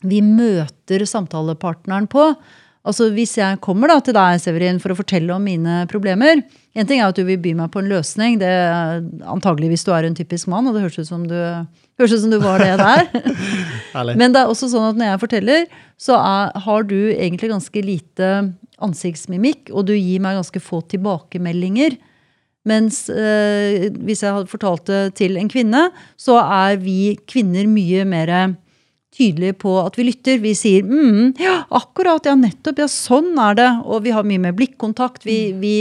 vi 0.03 0.21
møter 0.23 1.03
samtalepartneren 1.09 2.07
på. 2.11 2.29
Altså 2.87 3.09
Hvis 3.13 3.35
jeg 3.39 3.59
kommer 3.63 3.91
da 3.91 3.97
til 4.03 4.15
deg 4.15 4.39
Severin, 4.41 4.79
for 4.83 4.93
å 4.93 4.97
fortelle 4.97 5.33
om 5.35 5.43
mine 5.43 5.81
problemer 5.91 6.39
En 6.77 6.87
ting 6.87 7.01
er 7.01 7.09
at 7.09 7.17
du 7.17 7.25
vil 7.27 7.39
by 7.41 7.53
meg 7.57 7.71
på 7.73 7.81
en 7.81 7.89
løsning, 7.91 8.37
det 8.41 8.47
er 8.47 9.03
antagelig 9.27 9.71
hvis 9.73 9.85
du 9.87 9.91
er 9.95 10.05
en 10.05 10.17
typisk 10.17 10.49
mann. 10.51 10.67
Og 10.69 10.75
det 10.75 10.83
høres 10.83 10.99
ut 11.01 11.09
som 11.09 11.23
du, 11.25 11.33
høres 11.97 12.13
ut 12.13 12.21
som 12.21 12.33
du 12.33 12.37
var 12.43 12.61
det 12.61 12.75
der. 12.77 13.07
Men 14.19 14.35
det 14.35 14.43
er 14.43 14.51
også 14.51 14.69
sånn 14.69 14.91
at 14.91 14.99
når 14.99 15.09
jeg 15.09 15.21
forteller, 15.23 15.65
så 15.97 16.19
er, 16.21 16.53
har 16.67 16.85
du 16.85 16.99
egentlig 17.15 17.49
ganske 17.49 17.81
lite 17.81 18.29
ansiktsmimikk, 18.85 19.71
og 19.73 19.87
du 19.89 19.95
gir 19.95 20.21
meg 20.21 20.37
ganske 20.37 20.61
få 20.61 20.83
tilbakemeldinger. 20.93 21.97
Mens 22.69 23.07
eh, 23.09 23.89
hvis 24.05 24.21
jeg 24.21 24.37
hadde 24.37 24.51
fortalt 24.51 24.85
det 24.89 25.01
til 25.17 25.41
en 25.41 25.49
kvinne, 25.49 25.87
så 26.19 26.37
er 26.43 26.77
vi 26.83 27.15
kvinner 27.25 27.65
mye 27.71 28.05
mer 28.05 28.33
tydelige 29.17 29.57
på 29.63 29.73
at 29.81 29.97
vi 29.97 30.07
lytter. 30.09 30.37
Vi 30.43 30.53
sier 30.57 30.85
mm, 30.85 31.33
ja, 31.41 31.61
akkurat, 31.79 32.27
ja, 32.29 32.35
nettopp, 32.37 32.83
ja, 32.83 32.89
sånn 32.91 33.33
er 33.41 33.57
det. 33.57 33.69
Og 33.85 34.05
vi 34.05 34.13
har 34.15 34.27
mye 34.27 34.43
mer 34.47 34.55
blikkontakt. 34.57 35.25
Vi, 35.27 35.39
vi, 35.57 35.75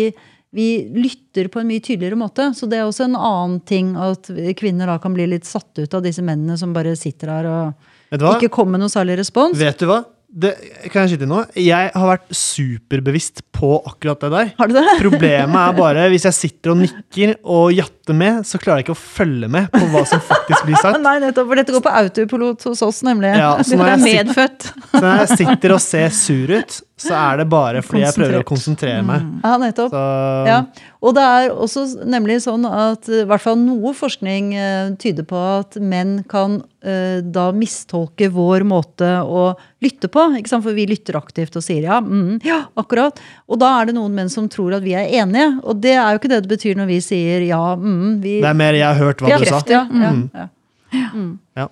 vi 0.57 0.69
lytter 0.97 1.51
på 1.53 1.61
en 1.61 1.71
mye 1.71 1.85
tydeligere 1.85 2.19
måte. 2.19 2.51
Så 2.57 2.69
det 2.71 2.81
er 2.81 2.89
også 2.89 3.07
en 3.11 3.19
annen 3.19 3.61
ting 3.69 3.95
at 4.01 4.31
kvinner 4.59 4.91
da 4.91 4.99
kan 5.03 5.17
bli 5.17 5.29
litt 5.35 5.49
satt 5.49 5.79
ut 5.79 5.97
av 5.99 6.05
disse 6.07 6.25
mennene 6.25 6.59
som 6.61 6.75
bare 6.77 6.97
sitter 6.99 7.33
her 7.35 7.51
og 7.53 7.93
ikke 8.17 8.53
kommer 8.55 8.77
med 8.77 8.87
noe 8.87 8.93
særlig 8.93 9.19
respons. 9.21 9.59
Vet 9.59 9.83
du 9.83 9.89
hva? 9.91 10.05
Det, 10.37 10.51
kan 10.93 11.07
jeg 11.07 11.15
skyte 11.15 11.25
inn 11.25 11.31
noe? 11.33 11.47
Jeg 11.57 11.93
har 11.95 12.09
vært 12.11 12.27
superbevisst 12.37 13.41
på 13.57 13.71
akkurat 13.89 14.21
det 14.21 14.29
der. 14.35 14.51
Har 14.59 14.69
du 14.69 14.75
det? 14.77 14.83
Problemet 15.01 15.57
er 15.63 15.79
bare 15.79 16.03
hvis 16.13 16.27
jeg 16.29 16.37
sitter 16.37 16.75
og 16.75 16.83
nikker 16.83 17.33
og 17.41 17.71
jatter 17.73 18.19
med, 18.21 18.43
så 18.45 18.61
klarer 18.61 18.83
jeg 18.83 18.87
ikke 18.87 18.97
å 18.99 19.01
følge 19.01 19.49
med 19.55 19.71
på 19.73 19.81
hva 19.95 20.03
som 20.09 20.21
faktisk 20.21 20.69
blir 20.69 20.77
sagt. 20.83 21.01
Nei, 21.07 21.15
nettopp, 21.25 21.49
for 21.49 21.63
dette 21.63 21.73
går 21.73 21.85
på 21.87 21.95
autopilot 22.03 22.69
hos 22.69 22.85
oss, 22.85 23.01
nemlig. 23.07 23.33
Ja, 23.41 23.55
så 23.65 23.77
når 23.81 23.95
er 23.95 24.03
medfødt. 24.05 24.69
så 24.91 25.01
når 25.01 25.23
jeg 25.23 25.41
sitter 25.41 25.77
og 25.79 25.83
ser 25.87 26.13
sur 26.21 26.53
ut, 26.53 26.79
så 26.97 27.13
er 27.13 27.43
det 27.43 27.45
bare 27.53 27.83
fordi 27.85 28.01
jeg 28.07 28.17
prøver 28.17 28.41
å 28.41 28.45
konsentrere 28.49 29.03
meg. 29.05 29.25
Ja, 29.45 29.57
nettopp. 29.61 29.93
Så, 29.93 30.05
Ja, 30.49 30.59
og 31.05 31.13
det 31.19 31.25
er 31.29 31.51
også 31.53 31.83
nemlig 32.09 32.39
sånn 32.41 32.65
at 32.65 33.11
eh, 33.13 33.21
i 33.21 33.27
hvert 33.29 33.43
fall 33.45 33.59
noe 33.61 33.93
forskning 33.95 34.49
uh, 34.57 34.95
tyder 34.97 35.27
på 35.29 35.37
at 35.37 35.77
menn 35.77 36.23
kan 36.31 36.57
uh, 36.65 37.19
da 37.21 37.51
mistolke 37.53 38.31
vår 38.33 38.65
måte 38.65 39.11
å 39.21 39.51
lytte 39.85 40.09
på. 40.09 40.25
Ikke 40.41 40.55
sant? 40.55 40.65
For 40.65 40.73
vi 40.77 40.87
lytter 40.89 41.19
aktivt 41.21 41.59
og 41.61 41.67
sier 41.67 41.85
ja, 41.85 41.99
mm, 42.01 42.41
ja, 42.49 42.63
akkurat. 42.81 43.21
Og 43.45 43.61
da 43.61 43.75
er 43.83 43.91
det 43.91 43.97
noen 43.99 44.17
menn 44.17 44.33
som 44.33 44.49
tror 44.49 44.79
at 44.79 44.87
vi 44.87 44.97
er 44.97 45.13
enige. 45.21 45.51
Og 45.69 45.77
det 45.85 45.99
er 45.99 46.17
jo 46.17 46.23
ikke 46.23 46.33
det 46.33 46.41
det 46.47 46.53
betyr 46.55 46.81
når 46.81 46.89
vi 46.95 46.99
sier 47.05 47.45
ja, 47.45 47.61
mm, 47.77 48.23
vi 48.25 48.39
det 48.41 48.49
er 48.55 48.57
mer 48.57 48.73
'jeg 48.73 48.89
har 48.89 48.97
hørt 49.05 49.21
hva 49.21 49.37
du 49.37 49.45
sa'. 49.45 49.63
Ja, 49.69 49.85
ja, 49.85 50.13
Mm. 50.17 50.31
ja. 50.33 50.49
Ja. 50.97 51.09
Mm. 51.13 51.39
Ja. 51.57 51.69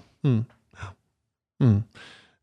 Mm. 1.60 1.82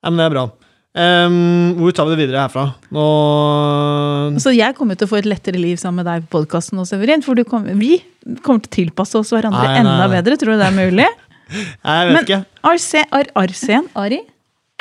ja, 0.01 0.09
men 0.09 0.17
det 0.17 0.25
er 0.25 0.33
bra. 0.33 0.49
Ehm, 0.91 1.75
hvor 1.79 1.93
tar 1.95 2.05
vi 2.09 2.15
det 2.17 2.25
videre 2.25 2.41
herfra? 2.43 2.65
Nå 2.91 4.39
Så 4.43 4.51
jeg 4.51 4.75
kommer 4.75 4.97
til 4.99 5.07
å 5.07 5.11
få 5.11 5.19
et 5.21 5.29
lettere 5.29 5.59
liv 5.61 5.77
sammen 5.79 6.03
med 6.03 6.09
deg 6.09 6.25
på 6.29 6.41
podkasten. 6.41 6.81
For 7.23 7.35
du 7.35 7.43
kommer- 7.45 7.73
vi 7.79 8.03
kommer 8.43 8.59
til 8.61 8.69
å 8.69 8.91
tilpasse 8.91 9.15
oss 9.15 9.31
hverandre 9.31 9.63
Nei, 9.63 9.67
nei, 9.67 9.79
enda 9.79 10.07
nei. 10.07 10.21
bedre. 10.21 10.37
Tror 10.37 10.51
du 10.53 10.57
det 10.59 10.67
er 10.67 10.75
mulig? 10.91 11.07
nei, 11.85 11.95
Jeg 11.95 12.07
vet 12.07 12.13
Men- 12.13 12.25
ikke. 12.25 12.45
Arsen, 12.63 13.05
Ar 13.11 13.25
Arsen 13.35 13.87
Ari? 13.95 14.21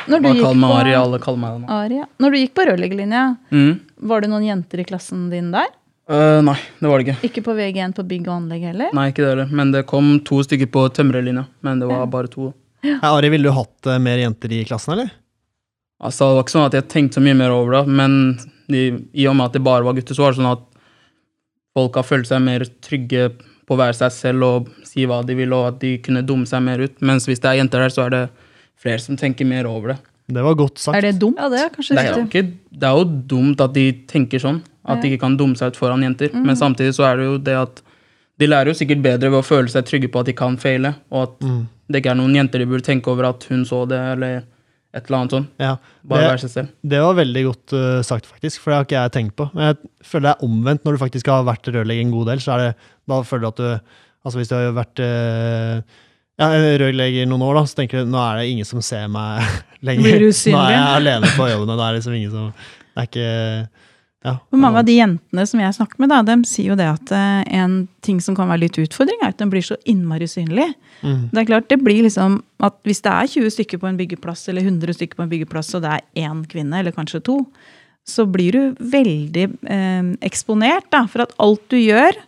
Når 0.08 0.22
du, 0.22 0.28
gikk 0.32 0.60
på, 0.60 0.72
Ari. 0.80 0.94
Alle 0.94 1.18
meg 1.36 1.50
det 1.52 1.60
nå. 1.60 1.68
Ari, 1.68 1.96
ja. 2.00 2.04
Når 2.18 2.30
du 2.32 2.36
gikk 2.38 2.54
på 2.54 2.66
rørleggerlinja, 2.66 3.36
Mm. 3.52 3.80
var 4.02 4.20
det 4.22 4.30
noen 4.30 4.46
jenter 4.46 4.80
i 4.80 4.84
klassen 4.84 5.28
din 5.30 5.50
der? 5.52 5.66
Uh, 6.10 6.40
nei, 6.42 6.56
det 6.80 6.88
var 6.88 6.98
det 6.98 7.06
ikke. 7.06 7.28
Ikke 7.28 7.42
på 7.44 7.54
VG1 7.54 7.94
på 7.94 8.02
bygg 8.08 8.26
og 8.26 8.34
anlegg 8.42 8.62
heller? 8.66 8.88
Nei, 8.92 9.10
ikke 9.12 9.22
det 9.22 9.28
heller. 9.36 9.46
Men 9.52 9.70
det 9.70 9.86
kom 9.86 10.18
to 10.24 10.40
stykker 10.42 10.66
på 10.72 10.88
tømrerlinja. 10.90 11.46
Men 11.62 11.78
det 11.78 11.86
var 11.86 12.06
bare 12.10 12.26
to. 12.32 12.52
Ja. 12.82 12.96
Ari, 13.12 13.28
ville 13.30 13.44
du 13.44 13.52
hatt 13.52 13.86
eh, 13.86 13.98
mer 13.98 14.16
jenter 14.18 14.50
i 14.50 14.64
klassen, 14.64 14.94
eller? 14.96 15.10
Altså, 16.00 16.30
det 16.30 16.36
var 16.38 16.44
ikke 16.46 16.54
sånn 16.56 16.66
at 16.70 16.76
jeg 16.78 16.88
tenkte 16.88 17.18
så 17.18 17.22
mye 17.24 17.36
mer 17.36 17.52
over 17.52 17.74
det, 17.78 17.82
men 18.00 18.14
de, 18.72 18.82
i 19.20 19.26
og 19.28 19.34
med 19.36 19.50
at 19.50 19.56
det 19.58 19.62
bare 19.66 19.84
var 19.84 19.96
gutter, 19.98 20.16
så 20.16 20.24
var 20.24 20.32
det 20.32 20.40
sånn 20.40 20.52
at 20.54 20.62
folk 21.76 21.98
har 22.00 22.06
følt 22.08 22.28
seg 22.30 22.40
mer 22.44 22.64
trygge 22.84 23.26
på 23.68 23.76
å 23.76 23.78
være 23.78 23.94
seg 23.98 24.14
selv 24.14 24.46
og 24.46 24.70
si 24.88 25.04
hva 25.06 25.20
de 25.26 25.36
vil, 25.38 25.52
og 25.54 25.68
at 25.74 25.80
de 25.82 25.92
kunne 26.02 26.22
dumme 26.26 26.48
seg 26.48 26.62
mer 26.66 26.80
ut. 26.82 26.96
Mens 27.06 27.28
hvis 27.28 27.42
det 27.42 27.50
er 27.52 27.60
jenter 27.60 27.84
der, 27.84 27.92
så 27.94 28.06
er 28.08 28.14
det 28.14 28.22
flere 28.80 29.02
som 29.04 29.18
tenker 29.20 29.46
mer 29.46 29.68
over 29.70 29.92
det. 29.94 29.98
Det 30.30 30.42
var 30.46 30.54
godt 30.58 30.78
sagt. 30.78 30.96
Er 30.96 31.08
det 31.08 31.18
dumt? 31.20 31.38
ja, 31.42 31.48
det 31.50 31.58
er 31.60 31.70
kanskje 31.74 31.94
Det 31.98 32.04
er, 32.06 32.18
ikke, 32.24 32.42
det 32.80 32.86
er 32.88 32.98
jo 33.00 33.06
dumt 33.34 33.60
at 33.64 33.72
de 33.74 33.84
tenker 34.10 34.42
sånn, 34.42 34.60
at 34.88 35.02
de 35.02 35.10
ikke 35.10 35.24
kan 35.26 35.36
dumme 35.38 35.58
seg 35.58 35.72
ut 35.74 35.78
foran 35.78 36.02
jenter. 36.06 36.30
Men 36.34 36.56
samtidig 36.58 36.94
så 36.96 37.04
er 37.10 37.18
det 37.20 37.26
jo 37.28 37.36
det 37.50 37.56
at 37.58 37.82
de 38.40 38.46
lærer 38.48 38.70
jo 38.72 38.78
sikkert 38.78 39.02
bedre 39.04 39.28
ved 39.34 39.42
å 39.42 39.44
føle 39.44 39.68
seg 39.68 39.84
trygge 39.90 40.08
på 40.10 40.22
at 40.22 40.30
de 40.30 40.34
kan 40.38 40.56
feile, 40.56 40.94
og 41.12 41.26
at 41.26 41.42
Mm. 41.44 41.66
det 41.90 42.00
ikke 42.00 42.12
er 42.14 42.20
noen 42.22 42.34
jenter 42.38 42.58
de 42.62 42.66
burde 42.70 42.86
tenke 42.86 43.10
over 43.12 43.26
at 43.28 43.44
hun 43.50 43.64
så 43.68 43.82
det, 43.90 43.98
eller 44.14 44.42
et 44.90 45.06
eller 45.06 45.18
annet 45.20 45.34
sånt. 45.36 45.50
Ja, 45.62 45.76
Bare 46.02 46.22
det, 46.24 46.28
være 46.32 46.42
seg 46.42 46.50
selv. 46.50 46.70
det 46.92 47.00
var 47.04 47.16
veldig 47.20 47.42
godt 47.46 47.74
uh, 47.78 48.02
sagt, 48.06 48.26
faktisk. 48.26 48.58
For 48.62 48.72
det 48.72 48.76
har 48.78 48.86
ikke 48.88 49.00
jeg 49.04 49.12
tenkt 49.14 49.36
på. 49.38 49.46
Men 49.54 49.68
jeg 49.68 49.76
føler 50.10 50.26
det 50.26 50.32
er 50.34 50.46
omvendt 50.48 50.86
når 50.86 50.96
du 50.96 51.02
faktisk 51.04 51.30
har 51.30 51.46
vært 51.46 51.70
rørlegger 51.70 52.06
en 52.06 52.14
god 52.14 52.30
del. 52.32 52.42
så 52.42 52.54
er 52.56 52.64
det, 52.64 52.70
Da 53.10 53.20
føler 53.22 53.44
du 53.46 53.50
at 53.52 53.60
du 53.62 53.98
Altså 54.20 54.36
hvis 54.36 54.50
du 54.50 54.52
har 54.52 54.74
vært 54.76 55.00
uh, 55.00 56.00
ja, 56.40 56.48
rørlegger 56.80 57.28
noen 57.28 57.44
år, 57.46 57.54
da, 57.56 57.62
så 57.68 57.78
tenker 57.78 58.02
du 58.02 58.10
nå 58.12 58.18
er 58.20 58.40
det 58.40 58.50
ingen 58.52 58.68
som 58.68 58.82
ser 58.84 59.06
meg 59.12 59.44
lenger. 59.86 60.18
Blir 60.18 60.26
Nå 60.28 60.60
er 60.64 60.74
jeg 60.74 60.98
alene 60.98 61.30
på 61.36 61.46
jobben, 61.48 61.72
og 61.72 61.80
det 61.80 61.86
er 61.86 61.96
liksom 61.96 62.16
ingen 62.18 62.34
som 62.34 62.50
Det 62.50 63.00
er 63.04 63.08
ikke 63.08 63.30
ja. 64.20 64.34
For 64.52 64.60
mange 64.60 64.82
av 64.82 64.84
de 64.84 64.98
jentene 64.98 65.46
som 65.48 65.60
jeg 65.62 65.76
snakker 65.78 66.02
med, 66.02 66.10
da, 66.12 66.20
de 66.28 66.34
sier 66.48 66.74
jo 66.74 66.76
det 66.76 66.90
at 66.90 67.12
eh, 67.16 67.40
en 67.56 67.86
ting 68.04 68.18
som 68.20 68.36
kan 68.36 68.50
være 68.50 68.66
litt 68.66 68.76
utfordring, 68.82 69.16
er 69.22 69.32
at 69.32 69.40
den 69.40 69.52
blir 69.52 69.64
så 69.64 69.78
innmari 69.88 70.28
synlig. 70.28 70.66
Mm. 71.00 71.30
Det 71.30 71.40
er 71.40 71.48
klart, 71.48 71.70
det 71.72 71.78
blir 71.80 72.02
liksom 72.04 72.36
at 72.60 72.76
hvis 72.84 73.00
det 73.06 73.14
er 73.14 73.30
20 73.32 73.54
stykker 73.56 73.80
på 73.80 73.88
en 73.88 73.96
byggeplass, 73.96 74.44
eller 74.52 74.66
100 74.68 74.98
stykker 74.98 75.16
på 75.16 75.24
en 75.24 75.32
byggeplass, 75.32 75.72
og 75.78 75.86
det 75.86 75.94
er 75.96 76.28
én 76.28 76.44
kvinne, 76.52 76.82
eller 76.82 76.92
kanskje 76.96 77.22
to, 77.30 77.38
så 78.08 78.26
blir 78.28 78.58
du 78.58 78.84
veldig 78.92 79.46
eh, 79.72 80.12
eksponert 80.28 80.90
da, 80.92 81.06
for 81.08 81.24
at 81.24 81.32
alt 81.40 81.64
du 81.72 81.78
gjør, 81.80 82.20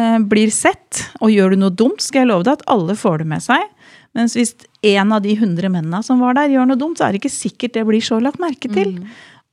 eh, 0.00 0.18
blir 0.26 0.50
sett. 0.50 1.04
Og 1.20 1.30
gjør 1.30 1.54
du 1.54 1.62
noe 1.62 1.78
dumt, 1.78 2.02
skal 2.02 2.24
jeg 2.24 2.32
love 2.32 2.48
deg 2.48 2.58
at 2.58 2.66
alle 2.74 2.98
får 2.98 3.22
det 3.22 3.28
med 3.36 3.46
seg. 3.46 3.70
Mens 4.16 4.34
hvis 4.34 4.56
en 4.86 5.14
av 5.14 5.22
de 5.22 5.36
100 5.36 5.70
mennene 5.70 6.02
som 6.02 6.18
var 6.24 6.34
der, 6.38 6.50
gjør 6.50 6.70
noe 6.72 6.80
dumt, 6.80 6.98
så 6.98 7.06
er 7.06 7.14
det 7.14 7.22
ikke 7.22 7.36
sikkert 7.36 7.78
det 7.78 7.86
blir 7.86 8.02
så 8.02 8.18
lagt 8.18 8.42
merke 8.42 8.70
til. 8.72 8.96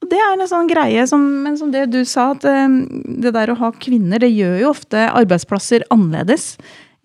Og 0.03 0.09
det 0.11 0.19
er 0.19 0.33
en 0.35 0.49
sånn 0.49 0.67
greie 0.67 1.05
som, 1.07 1.21
men 1.45 1.55
som 1.59 1.69
det 1.71 1.85
du 1.93 2.01
sa, 2.03 2.33
at 2.35 2.43
eh, 2.49 2.79
det 3.23 3.31
der 3.35 3.53
å 3.53 3.59
ha 3.61 3.71
kvinner, 3.71 4.19
det 4.19 4.33
gjør 4.33 4.57
jo 4.59 4.71
ofte 4.73 5.05
arbeidsplasser 5.07 5.87
annerledes. 5.93 6.57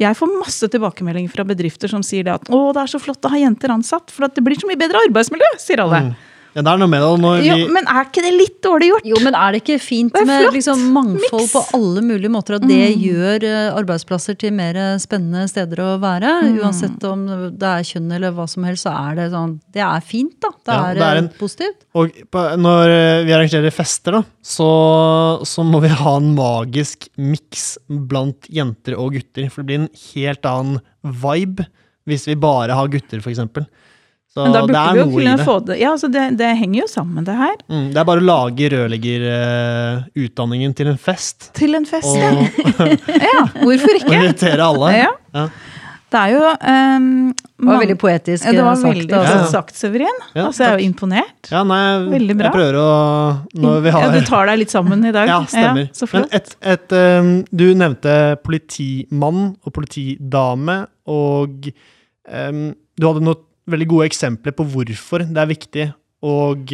Jeg 0.02 0.18
får 0.18 0.34
masse 0.38 0.66
tilbakemeldinger 0.70 1.30
fra 1.30 1.46
bedrifter 1.46 1.90
som 1.90 2.02
sier 2.06 2.26
det 2.26 2.34
at 2.34 2.50
å, 2.54 2.68
det 2.74 2.84
er 2.84 2.90
så 2.90 3.00
flott 3.02 3.24
å 3.26 3.30
ha 3.32 3.38
jenter 3.38 3.72
ansatt, 3.74 4.10
for 4.14 4.26
det 4.30 4.42
blir 4.46 4.58
så 4.58 4.68
mye 4.70 4.78
bedre 4.78 5.00
arbeidsmiljø, 5.08 5.52
sier 5.62 5.82
alle. 5.82 6.08
Mm. 6.08 6.27
Ja, 6.58 6.62
det 6.66 6.72
er 6.72 6.80
noe 6.82 6.90
med 6.90 6.98
det. 7.04 7.08
Når 7.22 7.36
vi, 7.38 7.48
Jo, 7.52 7.56
men 7.70 7.86
er 7.86 8.08
ikke 8.08 8.22
det 8.24 8.32
litt 8.34 8.56
dårlig 8.66 8.88
gjort? 8.90 9.04
Jo, 9.06 9.18
men 9.22 9.36
er 9.38 9.54
det 9.54 9.60
ikke 9.62 9.76
fint 9.78 10.12
Det 10.16 10.24
med 10.26 10.48
liksom 10.56 10.80
mangfold 10.96 11.44
Mix. 11.44 11.52
på 11.54 11.62
alle 11.78 12.02
mulige 12.02 12.32
måter? 12.34 12.56
At 12.58 12.64
det 12.66 12.80
gjør 12.98 13.46
eh, 13.46 13.68
arbeidsplasser 13.78 14.34
til 14.42 14.56
mer 14.58 14.74
eh, 14.82 14.96
spennende 14.98 15.44
steder 15.52 15.84
å 15.84 15.88
være? 16.02 16.32
Uansett 16.58 17.06
om 17.06 17.22
det 17.54 17.70
er 17.70 17.86
kjønn 17.86 18.10
eller 18.18 18.34
hva 18.34 18.48
som 18.50 18.66
helst, 18.66 18.88
så 18.88 18.96
er 18.96 19.20
det 19.20 19.28
sånn 19.36 19.54
Det 19.78 19.84
er 19.86 20.02
fint, 20.10 20.34
da. 20.42 20.50
Det 20.58 20.74
Ja, 20.74 20.82
er, 20.90 20.98
det 20.98 21.06
er 21.06 21.14
eh, 21.14 21.22
en- 21.22 21.30
positivt. 21.38 21.80
Og 22.02 22.18
på, 22.34 22.44
når 22.58 22.94
vi 23.28 23.36
arrangerer 23.38 23.74
fester, 23.78 24.18
da, 24.18 24.24
så, 24.42 24.68
så 25.46 25.62
må 25.66 25.80
vi 25.86 25.94
ha 25.94 26.16
en 26.18 26.32
magisk 26.34 27.06
miks 27.16 27.76
blant 27.88 28.50
jenter 28.50 28.98
og 28.98 29.14
gutter. 29.14 29.46
For 29.54 29.62
det 29.62 29.70
blir 29.70 29.84
en 29.84 29.90
helt 30.10 30.48
annen 30.50 30.80
vibe 31.04 31.68
hvis 32.08 32.24
vi 32.26 32.34
bare 32.40 32.72
har 32.72 32.88
gutter, 32.88 33.20
f.eks. 33.20 33.42
Så 34.38 34.44
Men 34.46 34.52
da 34.54 34.60
det 34.68 34.76
er 34.78 34.92
vi 34.94 35.00
jo 35.00 35.04
noe 35.08 35.16
kunne 35.18 35.44
få 35.48 35.54
det. 35.66 35.76
Ja, 35.80 35.88
altså 35.96 36.06
det, 36.14 36.24
det 36.38 36.50
henger 36.60 36.84
jo 36.84 36.88
sammen, 36.92 37.24
det 37.26 37.34
her. 37.34 37.56
Mm, 37.66 37.88
det 37.90 37.98
er 37.98 38.06
bare 38.06 38.22
å 38.22 38.26
lage 38.28 38.68
rørleggerutdanningen 38.76 40.76
til 40.78 40.86
en 40.92 41.00
fest. 41.00 41.48
Til 41.58 41.74
en 41.78 41.86
fest, 41.88 42.12
ja. 42.14 42.28
Og, 42.36 42.86
ja. 43.32 43.42
Hvorfor 43.64 43.96
og 43.96 44.04
ikke? 44.04 44.14
invitere 44.20 44.62
alle. 44.70 44.92
Ja. 44.94 45.10
Ja. 45.34 45.48
Det 46.08 46.16
er 46.22 46.30
jo 46.32 46.38
um, 46.40 47.08
Det 47.36 47.66
var 47.68 47.82
veldig 47.82 47.94
poetisk 48.00 48.46
ja, 48.46 48.52
det 48.56 48.62
var 48.64 48.78
eh, 48.78 48.80
sagt. 48.80 48.94
veldig 48.96 49.12
altså. 49.18 49.32
Ja. 49.34 49.48
sagt, 49.50 49.74
Severin. 49.76 50.20
Ja, 50.32 50.46
altså, 50.46 50.62
jeg 50.62 50.70
er 50.70 50.78
jo 50.80 50.86
imponert. 50.88 51.50
Ja, 51.52 51.60
nei, 51.68 51.80
Veldig 52.14 52.36
bra. 52.38 52.46
jeg 52.48 52.54
prøver 52.54 52.78
å 52.80 52.86
Når 53.60 53.82
vi 53.84 53.92
har 53.92 54.06
Ja, 54.06 54.14
du 54.14 54.24
tar 54.30 54.48
deg 54.48 54.56
litt 54.62 54.72
sammen 54.72 55.04
i 55.04 55.12
dag. 55.12 55.28
Ja, 55.28 55.42
stemmer. 55.52 55.90
så 55.92 56.08
Men 56.08 56.24
flott. 56.24 56.32
et, 56.38 56.48
et, 56.72 56.88
um, 56.96 57.28
du 57.52 57.66
nevnte 57.76 58.14
politimann 58.46 59.42
og 59.60 59.68
politidame, 59.76 60.78
og 61.12 61.68
um, 62.32 62.64
du 62.96 63.04
hadde 63.10 63.24
noen 63.28 63.44
veldig 63.68 63.88
gode 63.90 64.08
eksempler 64.08 64.54
på 64.56 64.66
hvorfor 64.72 65.24
det 65.26 65.42
er 65.42 65.50
viktig, 65.50 65.86
og 66.26 66.72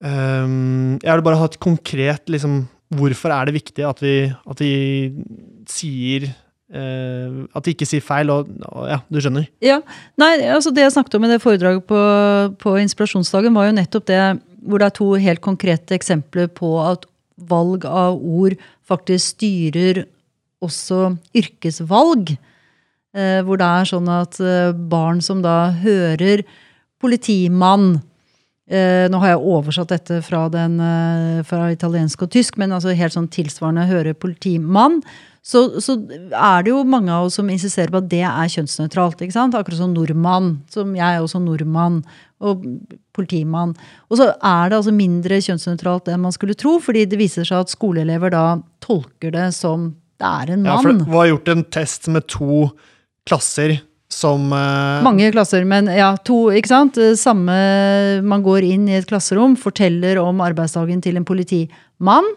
um, 0.00 0.98
Jeg 1.02 1.12
vil 1.12 1.24
bare 1.26 1.40
ha 1.40 1.48
et 1.50 1.58
konkret 1.60 2.30
liksom, 2.32 2.62
Hvorfor 2.96 3.34
er 3.34 3.44
det 3.44 3.58
viktig 3.58 3.84
at 3.84 3.98
vi, 4.00 4.14
at 4.32 4.62
vi 4.62 4.72
sier 5.68 6.30
uh, 6.72 7.44
At 7.52 7.66
de 7.66 7.74
ikke 7.74 7.88
sier 7.88 8.04
feil, 8.04 8.32
og, 8.32 8.48
og 8.72 8.88
ja, 8.88 9.02
du 9.04 9.20
skjønner. 9.20 9.50
Ja, 9.60 9.82
nei, 10.20 10.32
altså 10.48 10.72
Det 10.72 10.86
jeg 10.86 10.96
snakket 10.96 11.18
om 11.18 11.28
i 11.28 11.32
det 11.34 11.42
foredraget 11.44 11.84
på, 11.84 12.00
på 12.62 12.76
inspirasjonsdagen, 12.80 13.52
var 13.56 13.68
jo 13.68 13.76
nettopp 13.76 14.08
det 14.08 14.22
hvor 14.64 14.80
det 14.80 14.88
er 14.88 14.96
to 14.96 15.12
helt 15.20 15.44
konkrete 15.44 15.94
eksempler 15.94 16.48
på 16.50 16.72
at 16.82 17.04
valg 17.48 17.84
av 17.86 18.16
ord 18.18 18.56
faktisk 18.88 19.36
styrer 19.36 20.02
også 20.64 21.12
yrkesvalg. 21.38 22.32
Eh, 23.16 23.40
hvor 23.46 23.56
det 23.56 23.64
er 23.64 23.88
sånn 23.88 24.08
at 24.12 24.36
eh, 24.42 24.74
barn 24.76 25.22
som 25.24 25.40
da 25.40 25.70
hører 25.80 26.42
politimann 27.00 27.94
eh, 28.68 29.06
Nå 29.08 29.22
har 29.22 29.32
jeg 29.32 29.46
oversatt 29.54 29.94
dette 29.94 30.18
fra, 30.26 30.42
den, 30.52 30.76
fra 31.48 31.70
italiensk 31.72 32.26
og 32.26 32.34
tysk, 32.34 32.58
men 32.60 32.74
altså 32.76 32.92
helt 32.92 33.14
sånn 33.14 33.30
tilsvarende 33.32 33.86
hører 33.88 34.18
politimann. 34.18 35.00
Så, 35.40 35.80
så 35.80 35.94
er 36.36 36.66
det 36.66 36.74
jo 36.74 36.82
mange 36.84 37.14
av 37.14 37.30
oss 37.30 37.38
som 37.38 37.48
insisterer 37.48 37.94
på 37.94 38.02
at 38.02 38.10
det 38.10 38.20
er 38.28 38.50
kjønnsnøytralt. 38.52 39.22
ikke 39.24 39.32
sant? 39.32 39.56
Akkurat 39.56 39.80
som 39.80 39.94
nordmann, 39.94 40.58
som 40.68 40.90
jeg 40.98 41.08
er 41.08 41.24
også 41.24 41.40
nordmann. 41.40 42.02
Og 42.44 42.66
politimann. 43.16 43.72
Og 44.12 44.20
så 44.20 44.28
er 44.36 44.68
det 44.68 44.76
altså 44.76 44.92
mindre 44.94 45.40
kjønnsnøytralt 45.42 46.10
enn 46.12 46.20
man 46.26 46.34
skulle 46.36 46.54
tro, 46.58 46.76
fordi 46.84 47.06
det 47.08 47.18
viser 47.18 47.48
seg 47.48 47.64
at 47.64 47.72
skoleelever 47.72 48.30
da 48.34 48.44
tolker 48.84 49.32
det 49.34 49.48
som 49.56 49.88
det 50.20 50.28
er 50.28 50.52
en 50.52 50.62
mann. 50.66 50.70
Ja, 50.70 50.78
for 50.84 51.00
det 51.00 51.10
var 51.16 51.32
gjort 51.32 51.50
en 51.54 51.64
test 51.72 52.06
med 52.12 52.28
to 52.30 52.68
klasser 53.28 53.78
som 54.08 54.48
uh... 54.56 55.04
Mange 55.04 55.28
klasser, 55.34 55.66
men 55.68 55.90
ja, 55.92 56.14
to, 56.24 56.48
ikke 56.56 56.70
sant? 56.70 56.98
Samme 57.20 57.54
Man 58.24 58.44
går 58.46 58.64
inn 58.64 58.88
i 58.88 58.96
et 58.98 59.08
klasserom, 59.08 59.56
forteller 59.60 60.20
om 60.22 60.40
arbeidsdagen 60.44 61.02
til 61.04 61.20
en 61.20 61.28
politimann. 61.28 62.28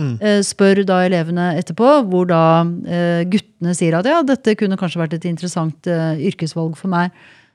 Mm. 0.00 0.14
eh, 0.24 0.40
Spør 0.46 0.80
da 0.88 1.02
elevene 1.04 1.50
etterpå, 1.60 1.90
hvor 2.08 2.30
da 2.30 2.62
uh, 2.64 3.22
guttene 3.28 3.74
sier 3.76 3.98
at 3.98 4.08
ja, 4.08 4.22
dette 4.24 4.54
kunne 4.56 4.78
kanskje 4.80 5.02
vært 5.02 5.18
et 5.18 5.28
interessant 5.28 5.90
eh, 5.90 6.22
yrkesvalg 6.30 6.78
for 6.78 6.92
meg. 6.92 7.12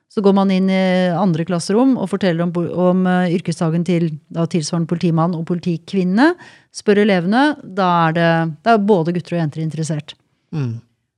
Så 0.08 0.21
går 0.23 0.36
man 0.38 0.51
inn 0.53 0.69
i 0.71 0.84
andre 1.12 1.43
klasserom 1.47 1.97
og 1.99 2.08
forteller 2.13 2.45
om, 2.45 2.53
om 2.56 3.03
eh, 3.10 3.34
yrkesdagen 3.36 3.84
til 3.88 4.10
da, 4.32 4.45
tilsvarende 4.47 4.91
politimann 4.91 5.36
og 5.36 5.43
politikvinne. 5.49 6.30
Spør 6.75 7.03
elevene. 7.03 7.49
Da 7.63 7.89
er 8.06 8.15
det, 8.15 8.30
da 8.63 8.75
er 8.75 8.88
både 8.88 9.15
gutter 9.15 9.38
og 9.38 9.43
jenter 9.45 9.63
interessert. 9.63 10.17
mm. 10.56 10.75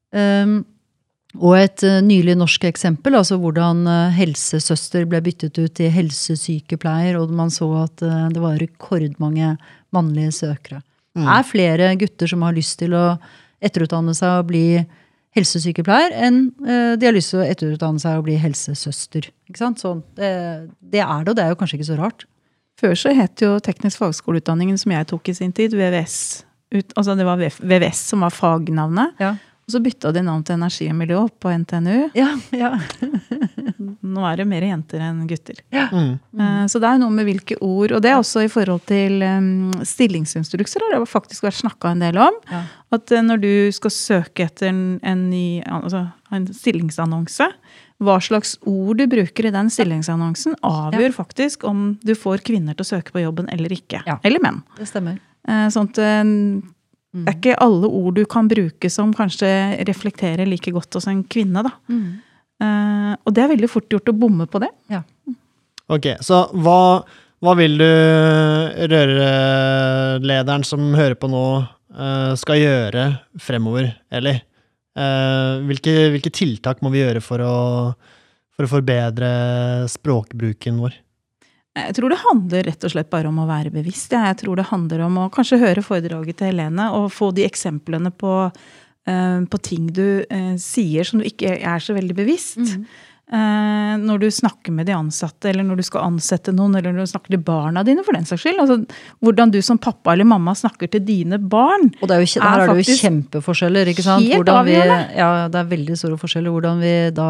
Um, 0.09 0.53
og 1.37 1.53
et 1.59 1.83
uh, 1.85 1.99
nylig 2.01 2.33
norsk 2.39 2.63
eksempel, 2.71 3.13
altså 3.19 3.37
hvordan 3.37 3.83
uh, 3.85 4.15
helsesøster 4.15 5.05
ble 5.09 5.19
byttet 5.21 5.59
ut 5.61 5.73
til 5.77 5.91
helsesykepleier, 5.93 7.19
og 7.19 7.33
man 7.37 7.53
så 7.53 7.67
at 7.83 8.01
uh, 8.01 8.29
det 8.33 8.41
var 8.41 8.57
rekordmange 8.57 9.53
mannlige 9.93 10.33
søkere. 10.39 10.81
Det 11.19 11.27
er 11.29 11.45
flere 11.45 11.91
gutter 11.99 12.29
som 12.31 12.45
har 12.45 12.55
lyst 12.55 12.79
til 12.79 12.95
å 12.97 13.03
etterutdanne 13.65 14.13
seg 14.15 14.39
og 14.39 14.49
bli 14.49 14.63
helsesykepleier, 15.35 16.13
enn 16.15 16.37
de 16.61 17.05
har 17.05 17.13
lyst 17.13 17.33
til 17.33 17.41
å 17.41 17.47
etterutdanne 17.49 17.99
seg 18.01 18.21
og 18.21 18.27
bli 18.29 18.37
helsesøster. 18.39 19.27
Ikke 19.49 19.59
sant? 19.61 19.81
Så 19.81 19.97
det, 20.17 20.29
det 20.79 21.01
er 21.03 21.25
det, 21.25 21.33
og 21.33 21.35
det 21.37 21.43
er 21.43 21.51
jo 21.51 21.57
kanskje 21.59 21.79
ikke 21.79 21.89
så 21.89 21.97
rart. 21.99 22.25
Før 22.79 22.95
så 22.97 23.11
het 23.17 23.43
jo 23.43 23.57
teknisk 23.61 23.99
fagskoleutdanningen 23.99 24.79
som 24.79 24.93
jeg 24.95 25.09
tok 25.09 25.33
i 25.33 25.35
sin 25.41 25.51
tid, 25.53 25.75
VVS. 25.75 26.15
Ut, 26.77 26.93
altså 26.93 27.17
det 27.19 27.27
var 27.27 27.41
VVS 27.41 28.05
som 28.13 28.23
var 28.23 28.33
fagnavnet. 28.37 29.19
Ja, 29.19 29.33
Og 29.69 29.73
så 29.75 29.79
bytta 29.85 30.09
de 30.15 30.23
navn 30.25 30.41
til 30.41 30.55
energi 30.57 30.87
og 30.89 30.95
miljø 30.97 31.19
på 31.37 31.51
NTNU. 31.61 32.09
ja, 32.17 32.31
ja. 32.57 32.71
Nå 34.09 34.23
er 34.25 34.39
det 34.39 34.45
mer 34.49 34.63
jenter 34.65 35.03
enn 35.05 35.19
gutter. 35.29 35.59
Mm. 35.69 36.15
Eh, 36.41 36.63
Så 36.71 36.79
det 36.81 36.89
er 36.89 36.97
noe 36.97 37.13
med 37.13 37.27
hvilke 37.27 37.59
ord. 37.61 37.93
Og 37.93 38.01
det 38.01 38.09
er 38.09 38.17
også 38.17 38.41
i 38.47 38.49
forhold 38.49 38.81
til 38.89 39.21
um, 39.21 39.69
stillingsinstrukser 39.85 40.81
har 40.87 41.05
faktisk 41.05 41.45
vært 41.45 41.59
snakka 41.59 41.91
en 41.93 42.01
del 42.01 42.17
om. 42.17 42.39
Ja. 42.49 42.63
At 42.97 43.13
eh, 43.13 43.21
når 43.21 43.43
du 43.43 43.51
skal 43.77 43.93
søke 43.93 44.47
etter 44.47 44.71
en, 44.71 44.81
en 45.05 45.27
ny 45.29 45.61
altså 45.61 46.07
en 46.33 46.49
stillingsannonse, 46.49 47.51
hva 48.01 48.17
slags 48.23 48.55
ord 48.65 48.97
du 48.97 49.05
bruker 49.11 49.49
i 49.49 49.53
den 49.53 49.69
stillingsannonsen, 49.69 50.57
avgjør 50.65 51.13
faktisk 51.19 51.67
om 51.69 51.91
du 52.01 52.15
får 52.17 52.41
kvinner 52.49 52.73
til 52.73 52.87
å 52.87 52.91
søke 52.95 53.13
på 53.13 53.21
jobben 53.21 53.49
eller 53.53 53.77
ikke. 53.77 54.01
Ja. 54.09 54.17
Eller 54.25 54.41
menn. 54.41 54.63
Det 54.79 54.89
stemmer. 54.89 55.21
Eh, 55.45 55.67
Sånn 55.69 55.91
at 55.93 56.01
eh, 57.13 57.21
det 57.25 57.31
er 57.31 57.37
ikke 57.37 57.61
alle 57.65 57.89
ord 58.01 58.17
du 58.19 58.23
kan 58.29 58.49
bruke 58.51 58.91
som 58.93 59.13
kanskje 59.15 59.49
reflekterer 59.89 60.49
like 60.49 60.73
godt 60.75 60.99
hos 60.99 61.09
en 61.11 61.23
kvinne. 61.23 61.63
da. 61.65 61.73
Eh, 62.59 63.13
og 63.23 63.35
det 63.35 63.43
er 63.43 63.53
veldig 63.53 63.71
fort 63.71 63.89
gjort 63.91 64.11
å 64.11 64.17
bomme 64.25 64.49
på 64.51 64.61
det. 64.63 64.71
Ok, 65.89 66.11
så 66.21 66.43
hva, 66.53 67.01
hva 67.41 67.55
vil 67.57 67.79
du 67.81 67.87
rørlederen 68.91 70.65
som 70.67 70.91
hører 70.93 71.17
på 71.17 71.31
nå, 71.31 71.45
uh, 71.97 72.33
skal 72.37 72.61
gjøre 72.61 73.05
fremover, 73.41 73.89
Eli? 74.13 74.35
uh, 74.99 75.59
hvilke, 75.67 75.95
hvilke 76.13 76.31
tiltak 76.33 76.83
må 76.85 76.91
vi 76.93 77.03
gjøre 77.03 77.23
for 77.23 77.43
å, 77.43 77.55
for 78.55 78.67
å 78.67 78.71
forbedre 78.71 79.29
språkbruken 79.91 80.81
vår? 80.83 80.97
Jeg 81.87 81.97
tror 81.97 82.13
det 82.13 82.21
handler 82.23 82.67
rett 82.69 82.85
og 82.85 82.93
slett 82.93 83.11
bare 83.11 83.29
om 83.31 83.41
å 83.41 83.47
være 83.49 83.73
bevisst. 83.73 84.13
Jeg 84.15 84.39
tror 84.41 84.59
det 84.59 84.69
handler 84.71 85.05
om 85.07 85.21
å 85.23 85.29
kanskje 85.33 85.61
høre 85.61 85.85
foredraget 85.85 86.39
til 86.39 86.51
Helene 86.51 86.89
og 86.97 87.11
få 87.15 87.31
de 87.35 87.45
eksemplene 87.47 88.11
på, 88.11 88.33
eh, 89.09 89.37
på 89.49 89.61
ting 89.65 89.87
du 89.93 90.23
eh, 90.23 90.55
sier 90.61 91.07
som 91.07 91.21
du 91.21 91.27
ikke 91.29 91.55
er 91.59 91.85
så 91.85 91.95
veldig 91.97 92.17
bevisst. 92.17 92.65
Mm. 92.65 92.89
når 93.29 94.23
du 94.23 94.31
snakker 94.33 94.73
med 94.73 94.87
de 94.89 94.93
ansatte, 94.97 95.51
eller 95.51 95.61
når 95.61 95.77
du 95.77 95.83
skal 95.85 96.01
ansette 96.01 96.49
noen, 96.49 96.73
eller 96.79 96.95
når 96.95 97.05
du 97.05 97.11
snakker 97.11 97.35
til 97.35 97.43
barna 97.45 97.83
dine, 97.85 98.01
for 98.01 98.17
den 98.17 98.25
saks 98.25 98.41
skyld. 98.41 98.57
Altså, 98.63 98.79
hvordan 99.21 99.51
du 99.53 99.59
som 99.61 99.77
pappa 99.77 100.15
eller 100.15 100.25
mamma 100.25 100.55
snakker 100.57 100.89
til 100.89 101.03
dine 101.05 101.37
barn. 101.37 101.91
Og 102.01 102.09
det 102.09 102.15
er 102.15 102.23
jo, 102.23 102.29
er 102.39 102.47
der 102.47 102.63
er 102.63 102.73
det 102.73 102.87
jo 102.87 102.95
kjempeforskjeller, 103.03 103.91
ikke 103.93 104.07
sant? 104.07 104.25
helt 104.25 104.49
vi, 104.49 104.55
avgjørende. 104.55 104.97
ja, 105.21 105.29
det 105.45 105.61
er 105.61 105.69
veldig 105.75 105.99
store 106.01 106.17
forskjeller. 106.17 106.55
Hvordan 106.57 106.81
vi 106.81 106.95
da 107.21 107.29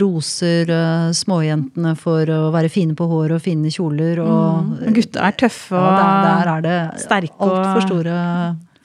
roser 0.00 0.70
eh, 0.72 1.12
småjentene 1.12 1.92
for 2.00 2.28
å 2.32 2.50
være 2.54 2.70
fine 2.72 2.96
på 2.96 3.06
håret 3.10 3.36
og 3.36 3.44
fine 3.44 3.72
kjoler. 3.72 4.22
Og, 4.24 4.68
Mm. 4.72 4.92
Gutta 4.96 5.24
er 5.26 5.32
tøffe 5.36 5.76
ja, 5.76 5.80
og 5.82 5.96
der, 5.98 6.44
der 6.44 6.50
er 6.52 6.62
det 6.64 7.00
sterke 7.02 7.34
altfor 7.38 7.82
store 7.86 8.16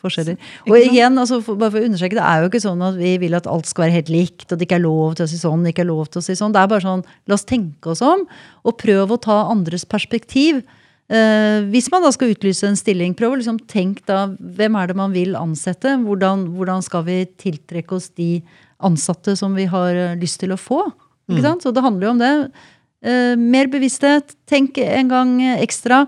forskjeller. 0.03 0.37
Og 0.69 0.77
igjen, 0.77 1.17
altså, 1.17 1.39
for, 1.41 1.57
bare 1.59 1.73
for 1.73 1.81
å 1.81 1.87
understreke, 1.87 2.17
det 2.19 2.23
er 2.23 2.41
jo 2.43 2.49
ikke 2.51 2.61
sånn 2.63 2.81
at 2.85 2.97
vi 2.99 3.13
vil 3.23 3.37
at 3.37 3.47
alt 3.49 3.65
skal 3.69 3.87
være 3.87 3.95
helt 3.97 4.11
likt, 4.13 4.45
og 4.51 4.59
det 4.59 4.67
ikke 4.67 4.77
er 4.77 4.83
lov 4.85 5.15
til 5.17 5.25
å 5.25 5.29
si 5.31 5.39
sånn, 5.41 5.63
det 5.65 5.73
ikke 5.73 5.85
er 5.85 5.89
lov 5.89 6.09
til 6.11 6.21
å 6.21 6.25
si 6.27 6.35
sånn. 6.37 6.53
Det 6.53 6.61
er 6.61 6.69
bare 6.73 6.85
sånn, 6.85 7.05
la 7.27 7.37
oss 7.37 7.47
tenke 7.49 7.93
oss 7.93 8.03
om, 8.05 8.27
og 8.63 8.77
prøv 8.77 9.15
å 9.15 9.19
ta 9.23 9.39
andres 9.51 9.87
perspektiv. 9.89 10.61
Eh, 11.07 11.63
hvis 11.71 11.87
man 11.91 12.03
da 12.03 12.11
skal 12.11 12.33
utlyse 12.35 12.67
en 12.67 12.75
stilling, 12.75 13.15
prøv 13.15 13.33
å 13.33 13.39
liksom 13.39 13.59
tenke 13.71 14.03
da, 14.05 14.27
hvem 14.37 14.75
er 14.75 14.91
det 14.91 14.99
man 14.99 15.15
vil 15.15 15.37
ansette? 15.39 15.95
Hvordan, 16.03 16.49
hvordan 16.57 16.83
skal 16.83 17.05
vi 17.07 17.21
tiltrekke 17.39 17.95
oss 17.95 18.09
de 18.19 18.41
ansatte 18.83 19.35
som 19.39 19.55
vi 19.57 19.65
har 19.71 19.95
eh, 19.95 20.15
lyst 20.19 20.39
til 20.43 20.53
å 20.55 20.59
få? 20.59 20.83
Ikke 21.27 21.43
sant? 21.43 21.63
Så 21.65 21.73
det 21.75 21.83
handler 21.83 22.07
jo 22.07 22.11
om 22.15 22.19
det. 22.21 22.33
Eh, 23.05 23.33
mer 23.39 23.67
bevissthet. 23.71 24.35
Tenk 24.47 24.77
en 24.83 25.09
gang 25.11 25.33
ekstra. 25.57 26.05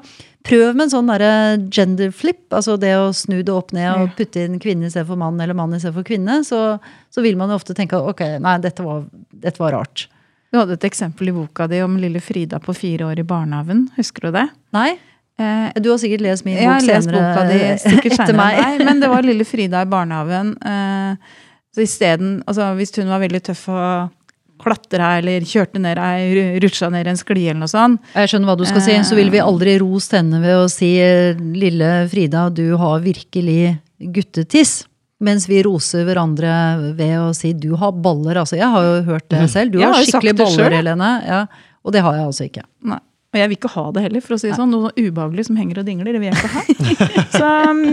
Prøv 0.47 0.71
med 0.77 0.85
en 0.87 0.93
sånn 0.93 1.09
derre 1.11 1.31
gender 1.69 2.13
flip, 2.15 2.45
altså 2.55 2.77
det 2.79 2.93
å 2.95 3.09
snu 3.13 3.41
det 3.43 3.51
opp 3.51 3.73
ned 3.75 3.89
og 3.91 4.13
putte 4.17 4.45
inn 4.47 4.55
kvinne 4.63 4.87
istedenfor 4.87 5.19
mann 5.19 5.35
eller 5.43 5.57
mann 5.57 5.75
istedenfor 5.75 6.05
kvinne. 6.07 6.39
Så, 6.47 6.61
så 7.11 7.21
vil 7.25 7.35
man 7.37 7.51
jo 7.51 7.57
ofte 7.59 7.75
tenke 7.77 7.99
ok, 7.99 8.23
nei, 8.41 8.55
dette 8.63 8.85
var, 8.85 9.03
dette 9.35 9.59
var 9.61 9.75
rart. 9.75 10.05
Du 10.49 10.57
hadde 10.57 10.77
et 10.79 10.87
eksempel 10.87 11.29
i 11.29 11.35
boka 11.35 11.67
di 11.69 11.81
om 11.83 11.99
lille 12.01 12.21
Frida 12.23 12.57
på 12.63 12.73
fire 12.73 13.11
år 13.11 13.19
i 13.21 13.27
barnehagen. 13.27 13.83
Husker 13.99 14.29
du 14.29 14.37
det? 14.39 14.47
Nei? 14.73 14.93
Eh, 15.37 15.67
Du 15.83 15.91
har 15.91 15.99
sikkert 16.01 16.23
lest 16.25 16.47
min 16.47 16.55
Jeg 16.57 16.65
bok 16.65 16.73
har 16.79 16.87
lest 16.87 17.11
senere 17.11 17.27
boka 17.27 17.43
di 17.51 17.59
sikkert 17.83 18.17
senere 18.23 18.47
enn 18.63 18.79
deg, 18.79 18.87
men 18.87 19.03
det 19.03 19.11
var 19.11 19.27
lille 19.27 19.45
Frida 19.45 19.83
i 19.85 19.91
barnehagen. 19.91 20.55
Eh, 20.63 21.37
så 21.75 21.83
isteden, 21.85 22.39
altså 22.49 22.71
hvis 22.77 22.95
hun 22.97 23.11
var 23.11 23.21
veldig 23.21 23.41
tøff 23.49 23.67
og 23.71 24.15
klatra 24.59 25.13
eller 25.21 25.45
kjørte 25.47 25.79
ned 25.79 25.99
ei, 26.03 26.57
rutsja 26.59 26.89
ned 26.91 27.07
en 27.07 27.19
skli 27.19 27.45
eller 27.47 27.61
noe 27.61 27.71
sånt, 27.71 28.01
Jeg 28.15 28.31
skjønner 28.31 28.51
hva 28.51 28.57
du 28.59 28.65
skal 28.67 28.83
si. 28.83 28.97
Så 29.07 29.15
vil 29.15 29.31
vi 29.31 29.39
aldri 29.39 29.77
rost 29.79 30.15
henne 30.17 30.41
ved 30.43 30.57
å 30.65 30.67
si 30.71 30.91
lille 31.55 31.91
Frida, 32.11 32.49
du 32.51 32.75
har 32.79 32.99
virkelig 33.05 33.77
guttetiss. 33.99 34.81
Mens 35.19 35.49
vi 35.51 35.59
roser 35.63 36.05
hverandre 36.07 36.49
ved 36.95 37.17
å 37.19 37.31
si 37.35 37.51
du 37.51 37.73
har 37.79 37.91
baller. 37.91 38.39
Altså, 38.39 38.55
jeg 38.55 38.71
har 38.71 38.85
jo 38.87 38.93
hørt 39.09 39.27
det 39.31 39.41
selv. 39.51 39.73
Du 39.73 39.81
har 39.83 39.91
har 39.91 40.05
skikkelig 40.07 40.35
baller. 40.39 40.75
Helene. 40.77 41.09
Ja, 41.27 41.41
og 41.83 41.95
det 41.95 42.03
har 42.05 42.15
jeg 42.15 42.29
altså 42.29 42.47
ikke. 42.47 42.63
Nei. 42.87 43.01
Og 43.29 43.37
jeg 43.37 43.49
vil 43.51 43.59
ikke 43.59 43.69
ha 43.75 43.83
det 43.93 44.03
heller, 44.07 44.23
for 44.25 44.33
å 44.33 44.39
si 44.41 44.49
det 44.49 44.57
sånn. 44.57 44.71
Noe 44.73 44.89
ubehagelig 44.97 45.45
som 45.51 45.57
henger 45.59 45.83
og 45.83 45.85
dingler, 45.85 46.15
det 46.15 46.21
vil 46.23 46.31
jeg 46.31 46.39
ikke 46.39 46.53
ha. 46.55 46.63
Så 47.37 47.51
um, 47.69 47.83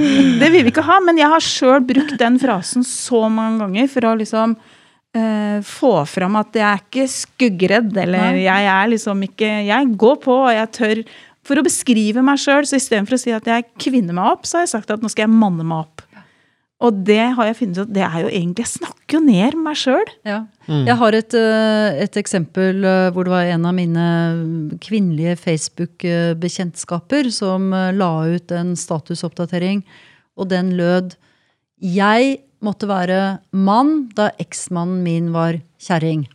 det 0.41 0.49
vil 0.55 0.65
vi 0.65 0.73
ikke 0.73 0.87
ha. 0.87 0.97
Men 1.05 1.21
jeg 1.21 1.29
har 1.29 1.45
sjøl 1.45 1.85
brukt 1.85 2.17
den 2.23 2.39
frasen 2.41 2.87
så 2.89 3.27
mange 3.29 3.67
ganger 3.67 3.91
for 3.93 4.09
å 4.09 4.15
liksom 4.17 4.57
eh, 4.57 5.59
få 5.61 5.93
fram 6.09 6.41
at 6.41 6.57
jeg 6.57 6.65
er 6.71 6.81
ikke 6.81 7.07
skuggredd, 7.13 7.93
eller 8.07 8.41
jeg 8.41 8.71
er 8.73 8.93
liksom 8.95 9.27
ikke 9.29 9.53
Jeg 9.69 9.93
går 10.01 10.17
på, 10.25 10.39
og 10.47 10.55
jeg 10.57 10.73
tør. 10.81 11.05
For 11.47 11.61
å 11.61 11.67
beskrive 11.69 12.25
meg 12.27 12.41
sjøl, 12.43 12.65
så 12.67 12.81
istedenfor 12.81 13.19
å 13.19 13.23
si 13.23 13.37
at 13.37 13.47
jeg 13.47 13.69
kvinner 13.79 14.17
meg 14.17 14.33
opp, 14.33 14.49
så 14.49 14.59
har 14.59 14.65
jeg 14.65 14.73
sagt 14.73 14.97
at 14.97 15.05
nå 15.05 15.13
skal 15.13 15.29
jeg 15.29 15.37
manne 15.37 15.69
meg 15.69 15.85
opp. 15.85 16.06
Og 16.85 16.93
det 17.09 17.23
har 17.39 17.49
jeg 17.49 17.57
funnet 17.57 17.79
ut 17.81 17.93
det 17.97 18.03
er 18.05 18.19
jo 18.21 18.29
egentlig 18.29 18.67
Jeg 18.67 18.73
snakker 18.75 19.17
jo 19.17 19.23
ned 19.25 19.55
meg 19.65 19.79
sjøl. 19.81 20.09
Ja. 20.29 20.43
Jeg 20.69 20.97
har 21.01 21.17
et, 21.17 21.35
eh, 21.39 22.01
et 22.05 22.17
eksempel 22.21 22.85
eh, 22.85 23.11
hvor 23.15 23.25
det 23.25 23.33
var 23.33 23.49
en 23.49 23.65
av 23.71 23.75
mine 23.77 24.07
kvinnelige 24.83 25.39
Facebook-bekjentskaper 25.41 27.31
som 27.33 27.73
eh, 27.73 27.95
la 27.97 28.11
ut 28.29 28.53
en 28.53 28.75
statusoppdatering, 28.77 29.85
og 30.37 30.51
den 30.53 30.75
lød 30.77 31.17
Jeg 31.81 32.41
måtte 32.65 32.89
være 32.89 33.39
mann 33.53 34.09
da 34.17 34.31
eksmannen 34.41 35.05
min 35.05 35.33
var 35.33 35.61
kjerring. 35.81 36.27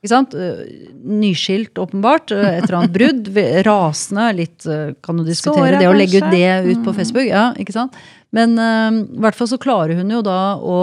Ikke 0.00 0.12
sant? 0.14 0.32
Eh, 0.34 0.64
Nyskilt, 1.04 1.76
åpenbart. 1.80 2.32
eh, 2.32 2.56
Et 2.58 2.64
eller 2.64 2.78
annet 2.78 2.94
brudd. 2.94 3.30
Rasende. 3.66 4.26
Litt 4.38 4.66
eh, 4.66 4.94
kan 5.04 5.20
du 5.20 5.24
diskutere. 5.26 5.74
Såra, 5.74 5.80
det 5.82 5.88
å 5.90 5.96
legge 5.96 6.22
ut 6.22 6.30
det 6.32 6.72
ut 6.72 6.84
på 6.86 6.94
Facebook. 6.96 7.26
Ja, 7.28 7.50
ikke 7.60 7.74
sant? 7.76 7.96
Men 8.32 8.56
eh, 8.58 9.00
i 9.04 9.20
hvert 9.20 9.36
fall 9.36 9.50
så 9.50 9.58
klarer 9.60 9.98
hun 10.00 10.10
jo 10.10 10.22
da 10.24 10.56
å 10.56 10.78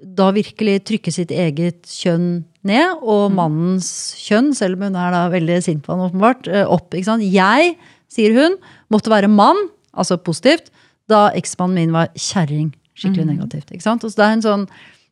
da 0.00 0.30
virkelig 0.32 0.78
trykke 0.88 1.12
sitt 1.12 1.30
eget 1.30 1.84
kjønn 1.84 2.42
ned, 2.64 3.02
og 3.04 3.34
mannens 3.36 3.90
kjønn, 4.16 4.54
selv 4.56 4.78
om 4.78 4.86
hun 4.88 4.96
er 4.96 5.12
da 5.12 5.26
veldig 5.32 5.58
sint 5.64 5.82
på 5.84 5.92
han 5.92 6.06
åpenbart, 6.06 6.48
opp. 6.72 6.88
ikke 6.96 7.04
sant? 7.04 7.24
Jeg, 7.28 7.74
sier 8.08 8.32
hun, 8.32 8.56
måtte 8.88 9.12
være 9.12 9.28
mann, 9.28 9.60
altså 9.92 10.16
positivt, 10.16 10.72
da 11.10 11.26
eksmannen 11.36 11.76
min 11.82 11.92
var 11.92 12.08
kjerring. 12.16 12.70
Skikkelig 12.96 13.26
negativt. 13.28 13.70
ikke 13.76 13.84
sant? 13.84 14.04
Og 14.08 14.12
så 14.12 14.22
det 14.22 14.24
er 14.26 14.38
en 14.38 14.46
sånn 14.46 14.64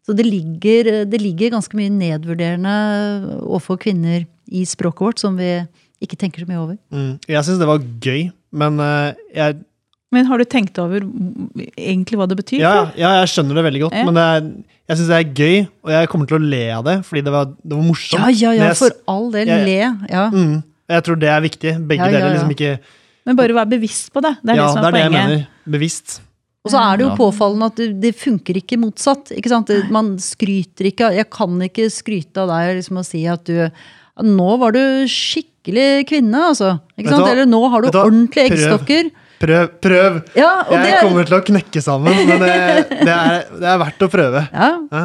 så 0.08 0.16
det 0.16 0.24
ligger, 0.24 1.04
det 1.04 1.20
ligger 1.20 1.50
ganske 1.52 1.76
mye 1.76 1.92
nedvurderende 1.92 2.74
overfor 3.44 3.76
kvinner 3.82 4.24
i 4.48 4.62
språket 4.64 5.04
vårt 5.04 5.20
som 5.20 5.36
vi 5.36 5.50
ikke 6.00 6.16
tenker 6.16 6.40
så 6.44 6.48
mye 6.48 6.60
over. 6.62 6.76
Mm. 6.94 7.18
Jeg 7.28 7.44
syns 7.44 7.58
det 7.60 7.68
var 7.68 7.82
gøy, 8.00 8.30
men 8.56 8.80
eh, 8.80 9.12
jeg, 9.36 9.58
Men 10.10 10.24
har 10.24 10.38
du 10.40 10.44
tenkt 10.48 10.78
over 10.80 11.04
egentlig 11.76 12.16
hva 12.16 12.26
det 12.30 12.38
betyr? 12.38 12.62
ja, 12.62 12.90
ja, 12.96 13.10
jeg 13.20 13.28
skjønner 13.34 13.58
det 13.58 13.64
veldig 13.66 13.82
godt. 13.84 13.96
Ja. 13.98 14.04
Men 14.08 14.16
det 14.16 14.22
er, 14.24 14.46
jeg 14.88 14.96
syns 15.02 15.10
det 15.12 15.18
er 15.18 15.34
gøy, 15.36 15.56
og 15.84 15.90
jeg 15.92 16.08
kommer 16.08 16.30
til 16.30 16.38
å 16.38 16.46
le 16.48 16.62
av 16.78 16.86
det 16.86 16.94
fordi 17.04 17.24
det 17.26 17.34
var, 17.34 17.50
det 17.60 17.76
var 17.76 17.84
morsomt. 17.84 18.22
Ja, 18.22 18.30
ja, 18.32 18.54
ja, 18.56 18.70
jeg, 18.70 18.78
for 18.80 18.96
all 19.12 19.28
del. 19.34 19.46
jeg- 19.52 19.66
Le. 19.68 20.08
Ja. 20.08 20.24
mm, 20.32 20.62
jeg 20.88 21.04
tror 21.04 21.20
det 21.20 21.28
er 21.28 21.44
viktig. 21.44 21.74
Begge 21.90 22.00
Ja, 22.06 22.08
ja, 22.08 22.18
deler. 22.24 22.34
liksom 22.38 22.54
ikke 22.56 22.78
Men 23.28 23.36
bare 23.36 23.52
vær 23.52 23.68
bevisst 23.68 24.08
på 24.14 24.22
det. 24.24 24.36
Det 24.40 24.54
er 24.54 24.56
Ja, 24.56 24.64
det 24.64 24.72
som 24.72 24.80
det 24.82 24.88
er 24.88 24.96
poenget. 24.96 25.12
det 25.12 25.18
jeg 25.20 25.28
mener. 25.28 25.46
Bevisst. 25.68 26.20
Og 26.68 26.74
så 26.74 26.80
er 26.84 26.98
det 27.00 27.06
jo 27.06 27.14
påfallende 27.16 27.68
at 27.72 27.78
det, 27.80 27.86
det 28.02 28.12
funker 28.20 28.58
ikke 28.60 28.76
motsatt. 28.80 29.32
Ikke 29.32 29.48
sant? 29.48 29.70
Man 29.94 30.12
skryter 30.20 30.90
ikke 30.90 31.08
Jeg 31.16 31.28
kan 31.32 31.54
ikke 31.64 31.88
skryte 31.92 32.44
av 32.44 32.52
deg 32.52 32.76
liksom, 32.82 33.00
og 33.00 33.06
si 33.08 33.24
at 33.30 33.48
du 33.48 33.64
Nå 34.18 34.48
var 34.58 34.74
du 34.74 34.80
skikkelig 35.06 36.04
kvinne, 36.10 36.40
altså. 36.50 36.72
Ikke 36.98 37.12
sant? 37.12 37.22
Da, 37.22 37.32
Eller 37.36 37.46
nå 37.46 37.60
har 37.70 37.84
du 37.84 37.88
da, 37.94 38.02
ordentlige 38.02 38.48
eggstokker. 38.50 39.10
Prøv! 39.38 39.68
prøv. 39.78 40.16
Ja, 40.34 40.64
Jeg 40.72 40.82
det, 40.82 40.94
kommer 41.04 41.28
til 41.28 41.36
å 41.38 41.44
knekke 41.46 41.82
sammen, 41.84 42.16
men 42.26 42.42
det, 42.42 42.48
det, 42.90 43.14
er, 43.14 43.44
det 43.54 43.68
er 43.70 43.78
verdt 43.84 44.02
å 44.02 44.08
prøve. 44.10 44.42
ja, 44.50 44.70
Ja. 44.90 45.04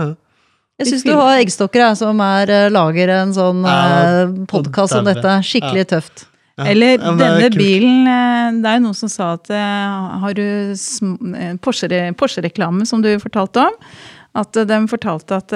jeg 0.82 0.90
syns 0.90 1.06
du 1.06 1.14
har 1.14 1.38
eggstokker 1.44 1.84
jeg, 1.86 2.00
som 2.02 2.24
er, 2.26 2.50
eh, 2.50 2.70
lager 2.74 3.14
en 3.20 3.36
sånn 3.38 3.62
Ja, 3.70 4.26
podkast 4.50 4.98
om 4.98 5.06
dette. 5.06 5.36
Skikkelig 5.46 5.86
tøft. 5.94 6.26
Ja. 6.60 6.68
Eller 6.70 7.00
er 7.00 7.16
denne 7.18 7.48
kult. 7.48 7.56
bilen 7.58 8.06
eh, 8.06 8.52
Det 8.62 8.70
er 8.70 8.76
jo 8.78 8.84
noen 8.84 8.98
som 9.00 9.10
sa 9.10 9.32
at 9.40 9.50
eh, 9.50 10.18
Har 10.22 10.36
du 10.38 10.44
eh, 10.44 11.56
Porsche- 11.58 12.12
Porsche-reklame 12.20 12.86
som 12.86 13.02
du 13.02 13.10
fortalte 13.18 13.64
om? 13.64 13.80
At 14.38 14.54
de 14.54 14.78
fortalte 14.90 15.36
at 15.38 15.52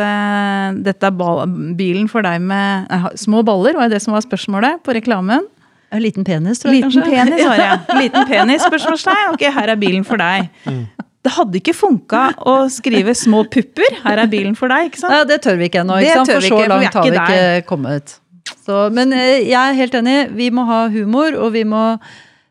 dette 0.85 1.05
er 1.09 1.13
ball, 1.17 1.43
bilen 1.77 2.09
for 2.09 2.21
deg 2.25 2.41
med 2.45 2.89
eh, 2.93 3.07
små 3.17 3.43
baller, 3.45 3.73
var 3.77 3.89
det 3.89 3.97
det 3.97 4.03
som 4.05 4.13
var 4.13 4.21
spørsmålet 4.25 4.81
på 4.85 4.93
reklamen? 4.97 5.45
En 5.93 6.01
liten 6.03 6.25
penis, 6.27 6.59
tror 6.59 6.73
jeg 6.75 6.83
Liten 6.83 6.91
kanskje. 6.91 7.13
penis, 7.15 7.45
har 7.47 7.61
jeg. 7.63 7.97
Liten 8.03 8.27
penis, 8.29 8.65
spørsmålstegn. 8.67 9.33
Ok, 9.37 9.45
her 9.55 9.71
er 9.73 9.79
bilen 9.81 10.03
for 10.05 10.17
deg. 10.21 10.49
Mm. 10.67 10.83
Det 11.25 11.33
hadde 11.35 11.57
ikke 11.59 11.73
funka 11.75 12.21
å 12.47 12.53
skrive 12.71 13.13
'små 13.17 13.45
pupper'. 13.51 13.97
Her 14.03 14.21
er 14.23 14.29
bilen 14.31 14.53
for 14.55 14.69
deg. 14.71 14.91
ikke 14.91 14.99
sant? 15.01 15.13
Ja, 15.13 15.23
det 15.27 15.41
tør 15.43 15.57
vi 15.59 15.69
ikke 15.69 15.81
ennå. 15.81 15.97
Ikke 16.01 16.13
sant? 16.21 16.31
For 16.37 16.45
så 16.45 16.59
langt 16.69 16.93
har 16.93 17.03
vi 17.03 17.17
ikke 17.17 17.39
ikke 17.41 17.65
kommet. 17.67 18.19
Så, 18.65 18.87
men 18.93 19.13
eh, 19.15 19.43
jeg 19.47 19.57
er 19.57 19.77
helt 19.77 19.95
enig. 19.97 20.17
Vi 20.37 20.49
må 20.53 20.65
ha 20.67 20.85
humor, 20.93 21.35
og 21.37 21.53
vi 21.55 21.63
må, 21.67 21.83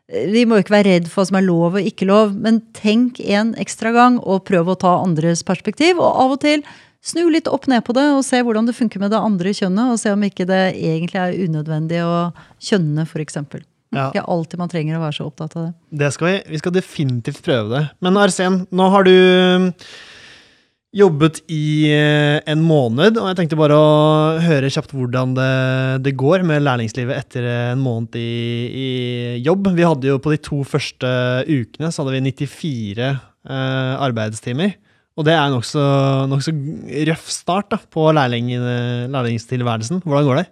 eh, 0.09 0.27
vi 0.33 0.45
må 0.49 0.59
ikke 0.61 0.75
være 0.77 0.89
redd 0.89 1.07
for 1.11 1.21
hva 1.21 1.29
som 1.29 1.39
er 1.39 1.47
lov 1.47 1.77
og 1.77 1.87
ikke 1.91 2.09
lov. 2.09 2.35
Men 2.35 2.61
tenk 2.77 3.21
en 3.23 3.53
ekstra 3.61 3.93
gang, 3.95 4.19
og 4.23 4.45
prøv 4.49 4.73
å 4.73 4.77
ta 4.79 4.97
andres 5.03 5.45
perspektiv. 5.47 6.01
Og 6.01 6.09
av 6.25 6.35
og 6.37 6.43
til 6.45 6.65
snu 7.07 7.27
litt 7.31 7.47
opp 7.47 7.69
ned 7.71 7.85
på 7.87 7.95
det, 7.95 8.09
og 8.15 8.25
se 8.27 8.41
hvordan 8.43 8.67
det 8.67 8.75
funker 8.77 9.01
med 9.03 9.13
det 9.13 9.23
andre 9.23 9.55
kjønnet. 9.55 9.93
Og 9.93 10.01
se 10.01 10.13
om 10.13 10.27
ikke 10.27 10.47
det 10.49 10.61
egentlig 10.75 11.21
er 11.23 11.39
unødvendig 11.47 12.03
å 12.05 12.29
kjønne, 12.69 13.07
f.eks. 13.07 13.41
Ja. 13.95 14.09
Ikke 14.09 14.25
alltid 14.27 14.59
man 14.59 14.71
trenger 14.71 14.97
å 14.97 15.05
være 15.05 15.15
så 15.15 15.29
opptatt 15.29 15.55
av 15.55 15.69
det. 15.69 15.73
Det 16.01 16.11
skal 16.11 16.27
vi, 16.27 16.37
vi 16.51 16.59
skal 16.59 16.73
definitivt 16.75 17.39
prøve 17.45 17.71
det. 17.71 17.83
Men 18.03 18.19
Arsen, 18.19 18.65
nå 18.75 18.89
har 18.91 19.07
du 19.07 19.13
jobbet 20.97 21.43
i 21.53 21.89
eh, 21.93 22.39
en 22.49 22.63
måned, 22.65 23.19
og 23.19 23.29
jeg 23.29 23.37
tenkte 23.39 23.59
bare 23.59 23.77
å 23.77 24.39
høre 24.41 24.71
kjapt 24.73 24.95
hvordan 24.95 25.35
det, 25.37 25.53
det 26.07 26.15
går 26.17 26.45
med 26.47 26.65
lærlingslivet 26.65 27.17
etter 27.17 27.47
en 27.51 27.83
måned 27.83 28.17
i, 28.17 28.25
i 28.67 28.89
jobb. 29.45 29.69
Vi 29.77 29.85
hadde 29.85 30.11
jo 30.11 30.19
på 30.23 30.33
de 30.33 30.41
to 30.41 30.63
første 30.67 31.11
ukene 31.47 31.91
så 31.93 32.03
hadde 32.03 32.17
vi 32.17 32.23
94 32.31 33.07
eh, 33.07 33.93
arbeidstimer. 34.07 34.77
Og 35.17 35.25
det 35.25 35.33
er 35.33 35.49
nokså 35.49 35.81
nok 36.29 36.43
så 36.45 36.53
røff 37.09 37.29
start 37.33 37.71
da, 37.73 37.79
på 37.81 38.05
lærling, 38.13 38.51
lærlingstilværelsen. 39.09 40.03
Hvordan 40.05 40.27
går 40.27 40.41
det? 40.43 40.47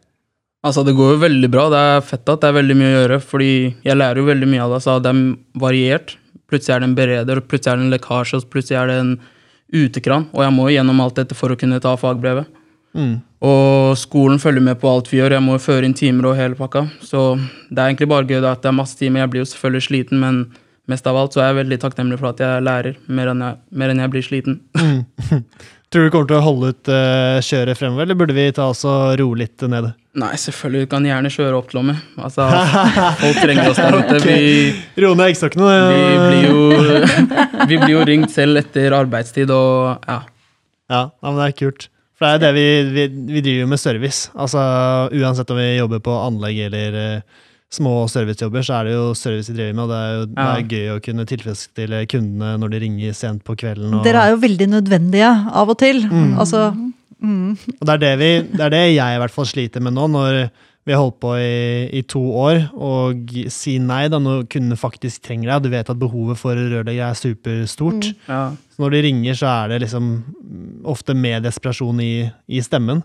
Altså, 0.65 0.81
det 0.81 0.95
går 0.97 1.13
jo 1.13 1.21
veldig 1.21 1.49
bra. 1.53 1.67
Det 1.69 1.81
er 1.91 2.05
fett 2.05 2.31
at 2.33 2.41
det 2.41 2.49
er 2.49 2.57
veldig 2.57 2.77
mye 2.79 2.89
å 2.89 2.95
gjøre, 2.95 3.19
fordi 3.21 3.51
jeg 3.85 3.97
lærer 3.99 4.21
jo 4.21 4.29
veldig 4.31 4.49
mye 4.49 4.63
av 4.63 4.73
det. 4.73 4.81
Så 4.81 4.97
det 5.05 5.11
er 5.11 5.21
variert. 5.61 6.15
Plutselig 6.49 6.73
er 6.73 6.81
det 6.81 6.89
en 6.89 6.97
bereder, 6.97 7.41
plutselig 7.45 7.71
er 7.71 7.77
det 7.77 7.85
en 7.85 7.93
lekkasje, 7.93 8.41
plutselig 8.53 8.79
er 8.81 8.89
det 8.89 8.97
en 9.03 9.13
utekran. 9.73 10.27
Og 10.33 10.43
jeg 10.45 10.53
må 10.55 10.67
gjennom 10.73 11.01
alt 11.03 11.17
dette 11.19 11.37
for 11.37 11.53
å 11.53 11.59
kunne 11.59 11.81
ta 11.83 11.95
fagbrevet. 11.99 12.49
Mm. 12.95 13.15
Og 13.45 13.95
skolen 13.99 14.39
følger 14.39 14.63
med 14.63 14.79
på 14.81 14.89
alt 14.89 15.09
vi 15.11 15.19
gjør. 15.19 15.35
Jeg 15.35 15.45
må 15.45 15.57
føre 15.61 15.87
inn 15.87 15.97
timer 15.97 16.31
og 16.31 16.37
hele 16.39 16.57
pakka. 16.57 16.85
Så 17.03 17.33
det 17.69 17.79
er 17.79 17.89
egentlig 17.89 18.09
bare 18.11 18.27
gøy 18.29 18.39
da 18.41 18.53
at 18.55 18.63
det 18.63 18.71
er 18.71 18.77
masse 18.77 18.97
timer. 18.99 19.23
Jeg 19.23 19.33
blir 19.33 19.43
jo 19.43 19.49
selvfølgelig 19.51 19.87
sliten, 19.89 20.21
men 20.23 20.45
mest 20.89 21.07
av 21.09 21.17
alt 21.19 21.35
så 21.35 21.41
er 21.41 21.51
jeg 21.51 21.61
veldig 21.63 21.79
takknemlig 21.81 22.19
for 22.21 22.31
at 22.31 22.43
jeg 22.43 22.65
lærer 22.65 22.99
mer 23.09 23.31
enn 23.33 23.43
jeg, 23.43 23.59
mer 23.81 23.93
enn 23.93 24.03
jeg 24.03 24.13
blir 24.13 24.25
sliten. 24.25 24.59
Tror 25.95 26.09
du 26.09 26.11
kommer 26.11 26.27
til 26.27 26.35
å 26.35 26.43
holde 26.43 26.69
ut 26.73 26.89
uh, 26.91 27.37
kjøret 27.39 27.79
fremover, 27.79 28.03
eller 28.03 28.17
burde 28.19 28.33
vi 28.35 28.49
ta 28.51 28.65
oss 28.67 28.81
og 28.83 29.13
roe 29.21 29.37
litt 29.39 29.63
ned? 29.71 29.85
Nei, 30.19 30.33
selvfølgelig. 30.41 30.83
Du 30.83 30.89
kan 30.91 31.05
gjerne 31.07 31.31
kjøre 31.31 31.55
opp 31.55 31.69
til 31.71 31.79
og 31.79 31.85
med. 31.87 32.01
Altså, 32.19 32.49
folk 33.21 33.39
trenger 33.39 33.69
oss 33.71 33.79
der 33.79 33.95
ute. 34.01 34.17
Vi, 34.25 34.73
Roe 35.05 35.15
ned 35.15 35.31
eggstokkene. 35.31 35.69
vi, 36.35 36.41
vi 37.71 37.79
blir 37.79 37.93
jo 37.93 38.03
ringt 38.11 38.35
selv 38.35 38.59
etter 38.59 38.97
arbeidstid, 38.99 39.55
og 39.55 40.03
ja. 40.03 40.17
Ja, 40.91 41.01
men 41.23 41.39
det 41.39 41.47
er 41.47 41.57
kult. 41.63 41.87
For 42.19 42.27
det 42.27 42.33
er 42.35 42.43
det 42.43 42.51
vi, 42.59 42.67
vi, 42.91 43.07
vi 43.37 43.45
driver 43.47 43.71
med 43.71 43.79
service. 43.79 44.27
Altså 44.35 44.59
Uansett 45.15 45.55
om 45.55 45.63
vi 45.63 45.77
jobber 45.77 46.03
på 46.03 46.19
anlegg 46.27 46.59
eller 46.67 46.99
eh, 46.99 47.41
små 47.75 47.93
servicejobber, 48.11 48.65
så 48.65 48.79
er 48.79 48.89
det 48.89 48.95
jo 48.95 49.05
service 49.17 49.51
vi 49.51 49.59
driver 49.59 49.77
med. 49.77 49.83
Og 49.85 49.91
det 49.91 50.01
er 50.01 50.13
jo 50.15 50.25
det 50.31 50.47
er 50.47 50.67
gøy 50.75 50.91
å 50.95 50.99
kunne 51.05 51.27
tilfredsstille 51.29 52.03
kundene 52.11 52.53
når 52.61 52.75
de 52.75 52.83
ringer 52.85 53.17
sent 53.17 53.43
på 53.47 53.57
kvelden. 53.59 53.93
Og, 53.99 54.05
Dere 54.07 54.25
er 54.25 54.35
jo 54.35 54.43
veldig 54.43 54.69
nødvendige 54.77 55.31
av 55.61 55.73
og 55.73 55.79
til. 55.81 56.05
Mm. 56.09 56.37
Altså, 56.41 56.69
og 57.25 57.83
det, 57.87 57.93
er 57.95 58.01
det, 58.03 58.13
vi, 58.21 58.31
det 58.53 58.63
er 58.65 58.73
det 58.73 58.85
jeg 58.93 59.17
i 59.17 59.19
hvert 59.21 59.33
fall 59.33 59.47
sliter 59.49 59.83
med 59.83 59.95
nå, 59.95 60.07
når 60.13 60.39
vi 60.85 60.93
har 60.93 61.01
holdt 61.01 61.17
på 61.23 61.31
i, 61.41 61.87
i 61.97 62.03
to 62.05 62.21
år, 62.37 62.59
og 62.77 63.31
si 63.49 63.79
nei 63.81 64.03
da 64.11 64.19
når 64.21 64.43
kundene 64.53 64.77
faktisk 64.77 65.23
trenger 65.25 65.49
deg. 65.49 65.55
og 65.57 65.65
Du 65.65 65.73
vet 65.73 65.89
at 65.89 66.01
behovet 66.01 66.37
for 66.37 66.53
rørlegger 66.53 67.07
er 67.07 67.17
superstort. 67.17 68.11
ja. 68.29 68.43
Så 68.75 68.83
når 68.83 68.91
de 68.91 69.01
ringer, 69.05 69.37
så 69.39 69.47
er 69.47 69.69
det 69.71 69.85
liksom 69.85 70.09
ofte 70.91 71.15
med 71.15 71.45
desperasjon 71.47 72.01
i, 72.03 72.27
i 72.51 72.61
stemmen. 72.61 73.01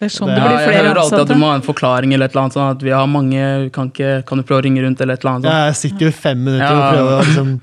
Det 0.00 0.08
er 0.08 0.12
sånn 0.12 0.28
Det 0.32 0.34
det 0.36 0.48
blir 0.48 0.58
flere 0.58 0.74
jeg 0.74 0.84
hører 0.88 1.00
alltid 1.04 1.22
at 1.22 1.30
du 1.30 1.38
må 1.38 1.46
ha 1.52 1.54
en 1.60 1.64
forklaring 1.64 2.14
eller 2.16 2.26
et 2.26 2.34
eller 2.34 2.42
annet, 2.48 2.56
sånn 2.58 2.72
at 2.74 2.82
vi 2.82 2.90
har 2.90 3.06
mange, 3.06 3.44
kan, 3.74 3.92
ikke, 3.92 4.10
kan 4.26 4.40
du 4.40 4.44
prøve 4.48 4.62
å 4.62 4.66
ringe 4.66 4.82
rundt 4.82 5.00
eller 5.00 5.14
et 5.14 5.22
eller 5.24 5.36
annet 5.38 5.46
sånt. 5.48 5.62
Jeg 5.70 5.78
sitter 5.84 6.08
jo 6.08 6.10
i 6.10 6.18
fem 6.24 6.42
minutter 6.44 6.66
Ja. 6.66 6.82
og 6.82 6.92
prøver 6.96 7.14
å 7.14 7.22
liksom 7.28 7.54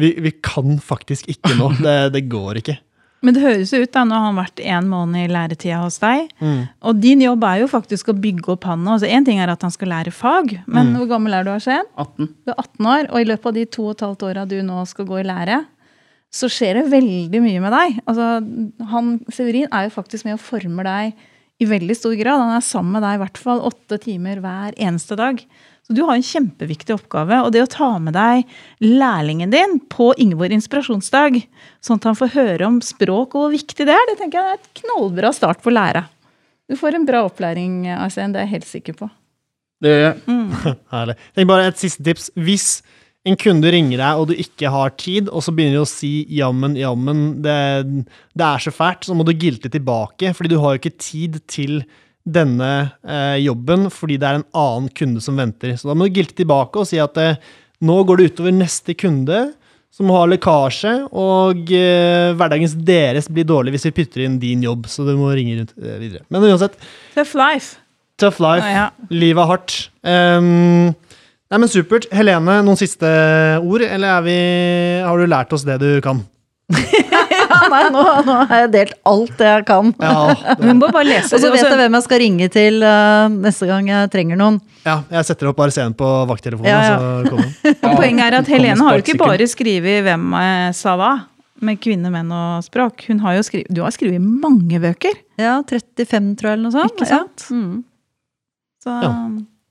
vi, 0.00 0.14
vi 0.24 0.30
kan 0.44 0.78
faktisk 0.80 1.28
ikke 1.28 1.56
nå. 1.58 1.72
Det, 1.80 1.96
det 2.14 2.22
går 2.32 2.60
ikke. 2.62 2.76
Men 3.20 3.36
det 3.36 3.42
høres 3.44 3.72
jo 3.74 3.82
ut 3.82 3.90
da, 3.92 4.02
nå 4.08 4.16
har 4.16 4.30
han 4.30 4.38
vært 4.38 4.60
en 4.64 4.86
måned 4.88 5.26
i 5.26 5.32
læretida 5.32 5.82
hos 5.82 5.98
deg. 6.00 6.30
Mm. 6.40 6.60
Og 6.88 7.00
din 7.02 7.20
jobb 7.20 7.42
er 7.44 7.58
jo 7.60 7.66
faktisk 7.68 8.08
å 8.08 8.14
bygge 8.16 8.54
opp 8.54 8.64
han 8.64 8.80
nå. 8.80 8.94
Altså, 8.96 9.10
en 9.12 9.26
ting 9.26 9.42
er 9.44 9.52
at 9.52 9.60
han 9.66 9.74
skal 9.74 9.92
lære 9.92 10.12
fag, 10.14 10.54
men 10.72 10.94
hvor 10.96 11.10
gammel 11.10 11.36
er 11.36 11.44
du, 11.44 11.50
Arsen? 11.52 11.84
18. 12.00 12.30
Du 12.46 12.54
er 12.54 12.56
18 12.62 12.88
år, 12.94 13.10
og 13.10 13.20
i 13.20 13.28
løpet 13.28 13.50
av 13.52 13.58
de 13.58 13.66
to 13.76 13.84
og 13.90 13.92
et 13.98 14.06
halvt 14.06 14.24
åra 14.30 14.46
du 14.48 14.56
nå 14.64 14.86
skal 14.88 15.08
gå 15.10 15.20
i 15.20 15.26
lære, 15.28 15.58
så 16.32 16.48
skjer 16.48 16.78
det 16.80 16.86
veldig 16.94 17.42
mye 17.44 17.60
med 17.66 17.76
deg. 17.76 18.00
Altså, 18.08 18.30
han, 18.94 19.12
Severin 19.28 19.68
er 19.68 19.88
jo 19.90 19.94
faktisk 19.98 20.24
med 20.28 20.38
og 20.38 20.44
former 20.46 20.88
deg 20.88 21.20
i 21.60 21.68
veldig 21.68 21.96
stor 21.96 22.14
grad. 22.18 22.40
Han 22.40 22.54
er 22.56 22.64
sammen 22.64 22.96
med 22.96 23.04
deg 23.04 23.18
i 23.18 23.20
hvert 23.22 23.40
fall 23.40 23.60
åtte 23.68 23.98
timer 24.00 24.40
hver 24.40 24.76
eneste 24.80 25.18
dag. 25.20 25.42
Så 25.86 25.96
du 25.96 26.02
har 26.06 26.16
en 26.16 26.24
kjempeviktig 26.24 26.94
oppgave. 26.94 27.40
Og 27.44 27.52
det 27.54 27.64
å 27.64 27.70
ta 27.70 27.90
med 28.02 28.16
deg 28.16 28.48
lærlingen 28.84 29.52
din 29.52 29.76
på 29.92 30.12
Ingeborg 30.22 30.54
inspirasjonsdag, 30.56 31.40
sånn 31.84 32.00
at 32.00 32.08
han 32.08 32.18
får 32.18 32.32
høre 32.36 32.68
om 32.68 32.80
språk 32.84 33.34
og 33.34 33.46
hvor 33.46 33.54
viktig 33.54 33.88
det 33.88 33.96
er, 33.96 34.08
det 34.08 34.18
tenker 34.20 34.40
jeg 34.40 34.54
er 34.54 34.60
et 34.60 34.82
knallbra 34.82 35.32
start 35.36 35.60
på 35.64 35.72
å 35.72 35.76
lære. 35.76 36.04
Du 36.70 36.76
får 36.78 36.96
en 36.96 37.08
bra 37.08 37.24
opplæring, 37.26 37.82
Arsen, 37.90 38.32
det 38.32 38.38
er 38.40 38.46
jeg 38.46 38.54
helt 38.54 38.70
sikker 38.70 38.96
på. 39.00 39.10
Det 39.82 39.90
gjør 39.90 40.02
jeg. 40.06 40.40
Herlig. 40.94 41.16
Tenk 41.34 41.50
bare 41.50 41.68
et 41.72 41.80
siste 41.80 42.04
tips. 42.06 42.28
Hvis 42.38 42.68
en 43.28 43.36
kunde 43.36 43.68
ringer 43.72 44.00
deg, 44.00 44.16
og 44.20 44.30
du 44.30 44.34
ikke 44.40 44.70
har 44.72 44.92
tid, 44.96 45.28
og 45.28 45.42
så 45.44 45.52
begynner 45.52 45.80
du 45.80 45.84
å 45.84 45.88
si 45.88 46.24
'jammen, 46.32 46.76
jammen', 46.78 47.42
det, 47.44 47.56
det 48.32 48.46
er 48.46 48.62
så 48.64 48.72
fælt, 48.72 49.04
så 49.04 49.14
må 49.16 49.26
du 49.28 49.34
gilte 49.36 49.68
tilbake, 49.68 50.32
fordi 50.36 50.48
du 50.54 50.60
har 50.62 50.74
jo 50.74 50.80
ikke 50.80 50.96
tid 50.98 51.40
til 51.50 51.82
denne 52.24 52.92
eh, 53.04 53.36
jobben 53.40 53.88
fordi 53.90 54.18
det 54.20 54.28
er 54.28 54.38
en 54.38 54.48
annen 54.56 54.88
kunde 54.96 55.20
som 55.24 55.36
venter. 55.40 55.72
Så 55.76 55.88
da 55.88 55.94
må 55.96 56.06
du 56.08 56.16
gilte 56.20 56.36
tilbake 56.36 56.80
og 56.80 56.88
si 56.88 57.00
at 57.00 57.16
eh, 57.20 57.36
nå 57.80 57.96
går 58.04 58.20
det 58.20 58.26
utover 58.32 58.52
neste 58.52 58.94
kunde 58.94 59.52
som 59.90 60.08
har 60.14 60.28
lekkasje, 60.30 60.92
og 61.12 61.72
eh, 61.74 62.30
hverdagens 62.38 62.76
deres 62.86 63.26
blir 63.28 63.44
dårlig 63.48 63.72
hvis 63.74 63.88
vi 63.88 63.94
putter 63.96 64.22
inn 64.24 64.36
din 64.40 64.62
jobb, 64.62 64.86
så 64.86 65.04
du 65.04 65.16
må 65.18 65.32
ringe 65.34 65.58
rundt 65.58 65.72
eh, 65.80 65.96
videre. 66.00 66.22
Men 66.30 66.46
uansett, 66.46 66.76
Tough 67.16 67.34
life. 67.36 67.76
tough 68.20 68.38
life. 68.40 68.64
Ah, 68.64 68.70
ja. 68.76 68.84
Livet 69.10 69.42
er 69.42 69.50
hardt. 69.50 69.78
Um, 70.04 70.94
nei, 71.50 71.58
men 71.58 71.70
supert. 71.70 72.08
Helene, 72.14 72.60
noen 72.66 72.78
siste 72.78 73.08
ord, 73.60 73.84
eller 73.86 74.18
er 74.18 74.26
vi, 74.26 74.36
har 75.06 75.18
du 75.18 75.30
lært 75.30 75.52
oss 75.56 75.66
det 75.68 75.80
du 75.82 75.90
kan? 76.04 76.22
Nei, 77.70 77.80
nå, 77.92 78.02
nå 78.24 78.34
har 78.46 78.60
jeg 78.64 78.70
delt 78.72 78.92
alt 79.10 79.40
jeg 79.42 79.64
kan. 79.68 79.90
Ja, 80.00 80.34
Hun 80.62 80.78
må 80.78 80.88
bare 80.94 81.06
lese. 81.08 81.34
Og 81.34 81.42
så 81.42 81.50
vet 81.50 81.58
altså, 81.58 81.72
jeg 81.74 81.80
hvem 81.82 81.96
jeg 81.98 82.06
skal 82.06 82.20
ringe 82.22 82.48
til 82.54 82.78
uh, 82.86 83.26
neste 83.32 83.66
gang 83.68 83.90
jeg 83.90 84.10
trenger 84.14 84.38
noen. 84.38 84.60
ja, 84.86 85.00
jeg 85.12 85.28
setter 85.28 85.50
opp 85.50 85.60
Arsen 85.66 85.94
på 85.98 86.08
vakttelefonen. 86.30 86.70
Ja, 86.70 87.26
ja. 87.26 87.74
Poenget 87.98 88.24
er 88.28 88.38
at 88.40 88.50
Helene 88.50 88.86
har 88.86 88.98
jo 88.98 89.04
ikke 89.04 89.18
bare 89.20 89.50
skrevet 89.50 90.06
'Hvem 90.06 90.32
sa 90.78 90.96
hva?' 90.98 91.18
med 91.60 91.76
kvinne, 91.76 92.08
menn 92.08 92.30
og 92.32 92.64
språk. 92.64 93.04
Hun 93.10 93.18
har 93.20 93.34
jo 93.36 93.44
skrivet, 93.44 93.68
du 93.68 93.82
har 93.84 93.92
skrevet 93.92 94.16
mange 94.20 94.80
bøker. 94.80 95.12
Ja, 95.36 95.58
35 95.68 96.30
tror 96.40 96.54
jeg, 96.54 96.56
eller 96.56 96.70
noe 96.70 96.72
sånt. 96.72 96.96
Ikke 96.96 97.10
sant? 97.10 97.44
Ja. 97.50 97.56
Mm. 97.56 97.74
Så 98.80 98.94
Ja. 99.04 99.10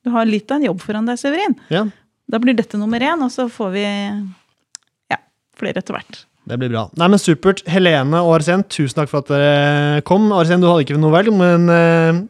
Du 0.10 0.16
har 0.18 0.26
litt 0.30 0.50
av 0.52 0.60
en 0.60 0.68
jobb 0.72 0.82
foran 0.84 1.08
deg, 1.10 1.22
Severin. 1.22 1.56
Ja, 1.74 1.86
Da 2.30 2.38
blir 2.42 2.54
dette 2.54 2.78
nummer 2.78 3.02
én, 3.02 3.22
og 3.26 3.32
så 3.34 3.48
får 3.50 3.72
vi 3.74 3.86
ja, 3.86 5.18
flere 5.58 5.82
etter 5.82 5.96
hvert. 5.98 6.26
det 6.50 6.58
blir 6.62 6.70
bra. 6.74 6.84
Nei, 6.98 7.08
men 7.14 7.22
Supert. 7.22 7.64
Helene 7.70 8.22
og 8.26 8.36
Arsen, 8.40 8.64
tusen 8.70 8.98
takk 9.00 9.10
for 9.12 9.22
at 9.24 9.32
dere 9.32 10.04
kom. 10.06 10.32
Arsen, 10.34 10.62
du 10.62 10.70
hadde 10.70 10.86
ikke 10.86 11.00
noe 11.02 11.14
vel, 11.14 11.32
men 11.34 11.70
eh, 11.74 12.22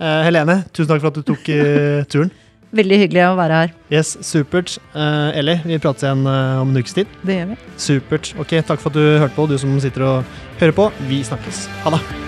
eh, 0.00 0.20
Helene, 0.28 0.62
tusen 0.72 0.88
takk 0.92 1.00
for 1.04 1.12
at 1.12 1.20
du 1.20 1.24
tok 1.32 1.48
uh, 1.52 2.04
turen. 2.12 2.32
Veldig 2.76 2.98
hyggelig 3.00 3.24
å 3.30 3.36
være 3.38 3.62
her. 3.62 3.74
Yes, 3.88 4.12
supert. 4.20 4.76
Uh, 4.92 5.32
Eli, 5.36 5.56
vi 5.64 5.80
prates 5.80 6.04
igjen 6.04 6.28
uh, 6.28 6.60
om 6.60 6.68
en 6.72 6.80
ukes 6.84 6.96
tid. 7.00 7.08
Det 7.24 7.40
gjør 7.40 7.52
vi. 7.54 7.60
Supert. 7.80 8.34
Ok, 8.36 8.58
takk 8.68 8.84
for 8.84 8.92
at 8.92 9.00
du 9.00 9.04
hørte 9.24 9.36
på, 9.36 9.48
du 9.48 9.56
som 9.60 9.76
sitter 9.80 10.04
og 10.12 10.40
hører 10.60 10.76
på. 10.76 10.90
Vi 11.08 11.24
snakkes. 11.32 11.64
Ha 11.86 11.96
det. 11.96 12.27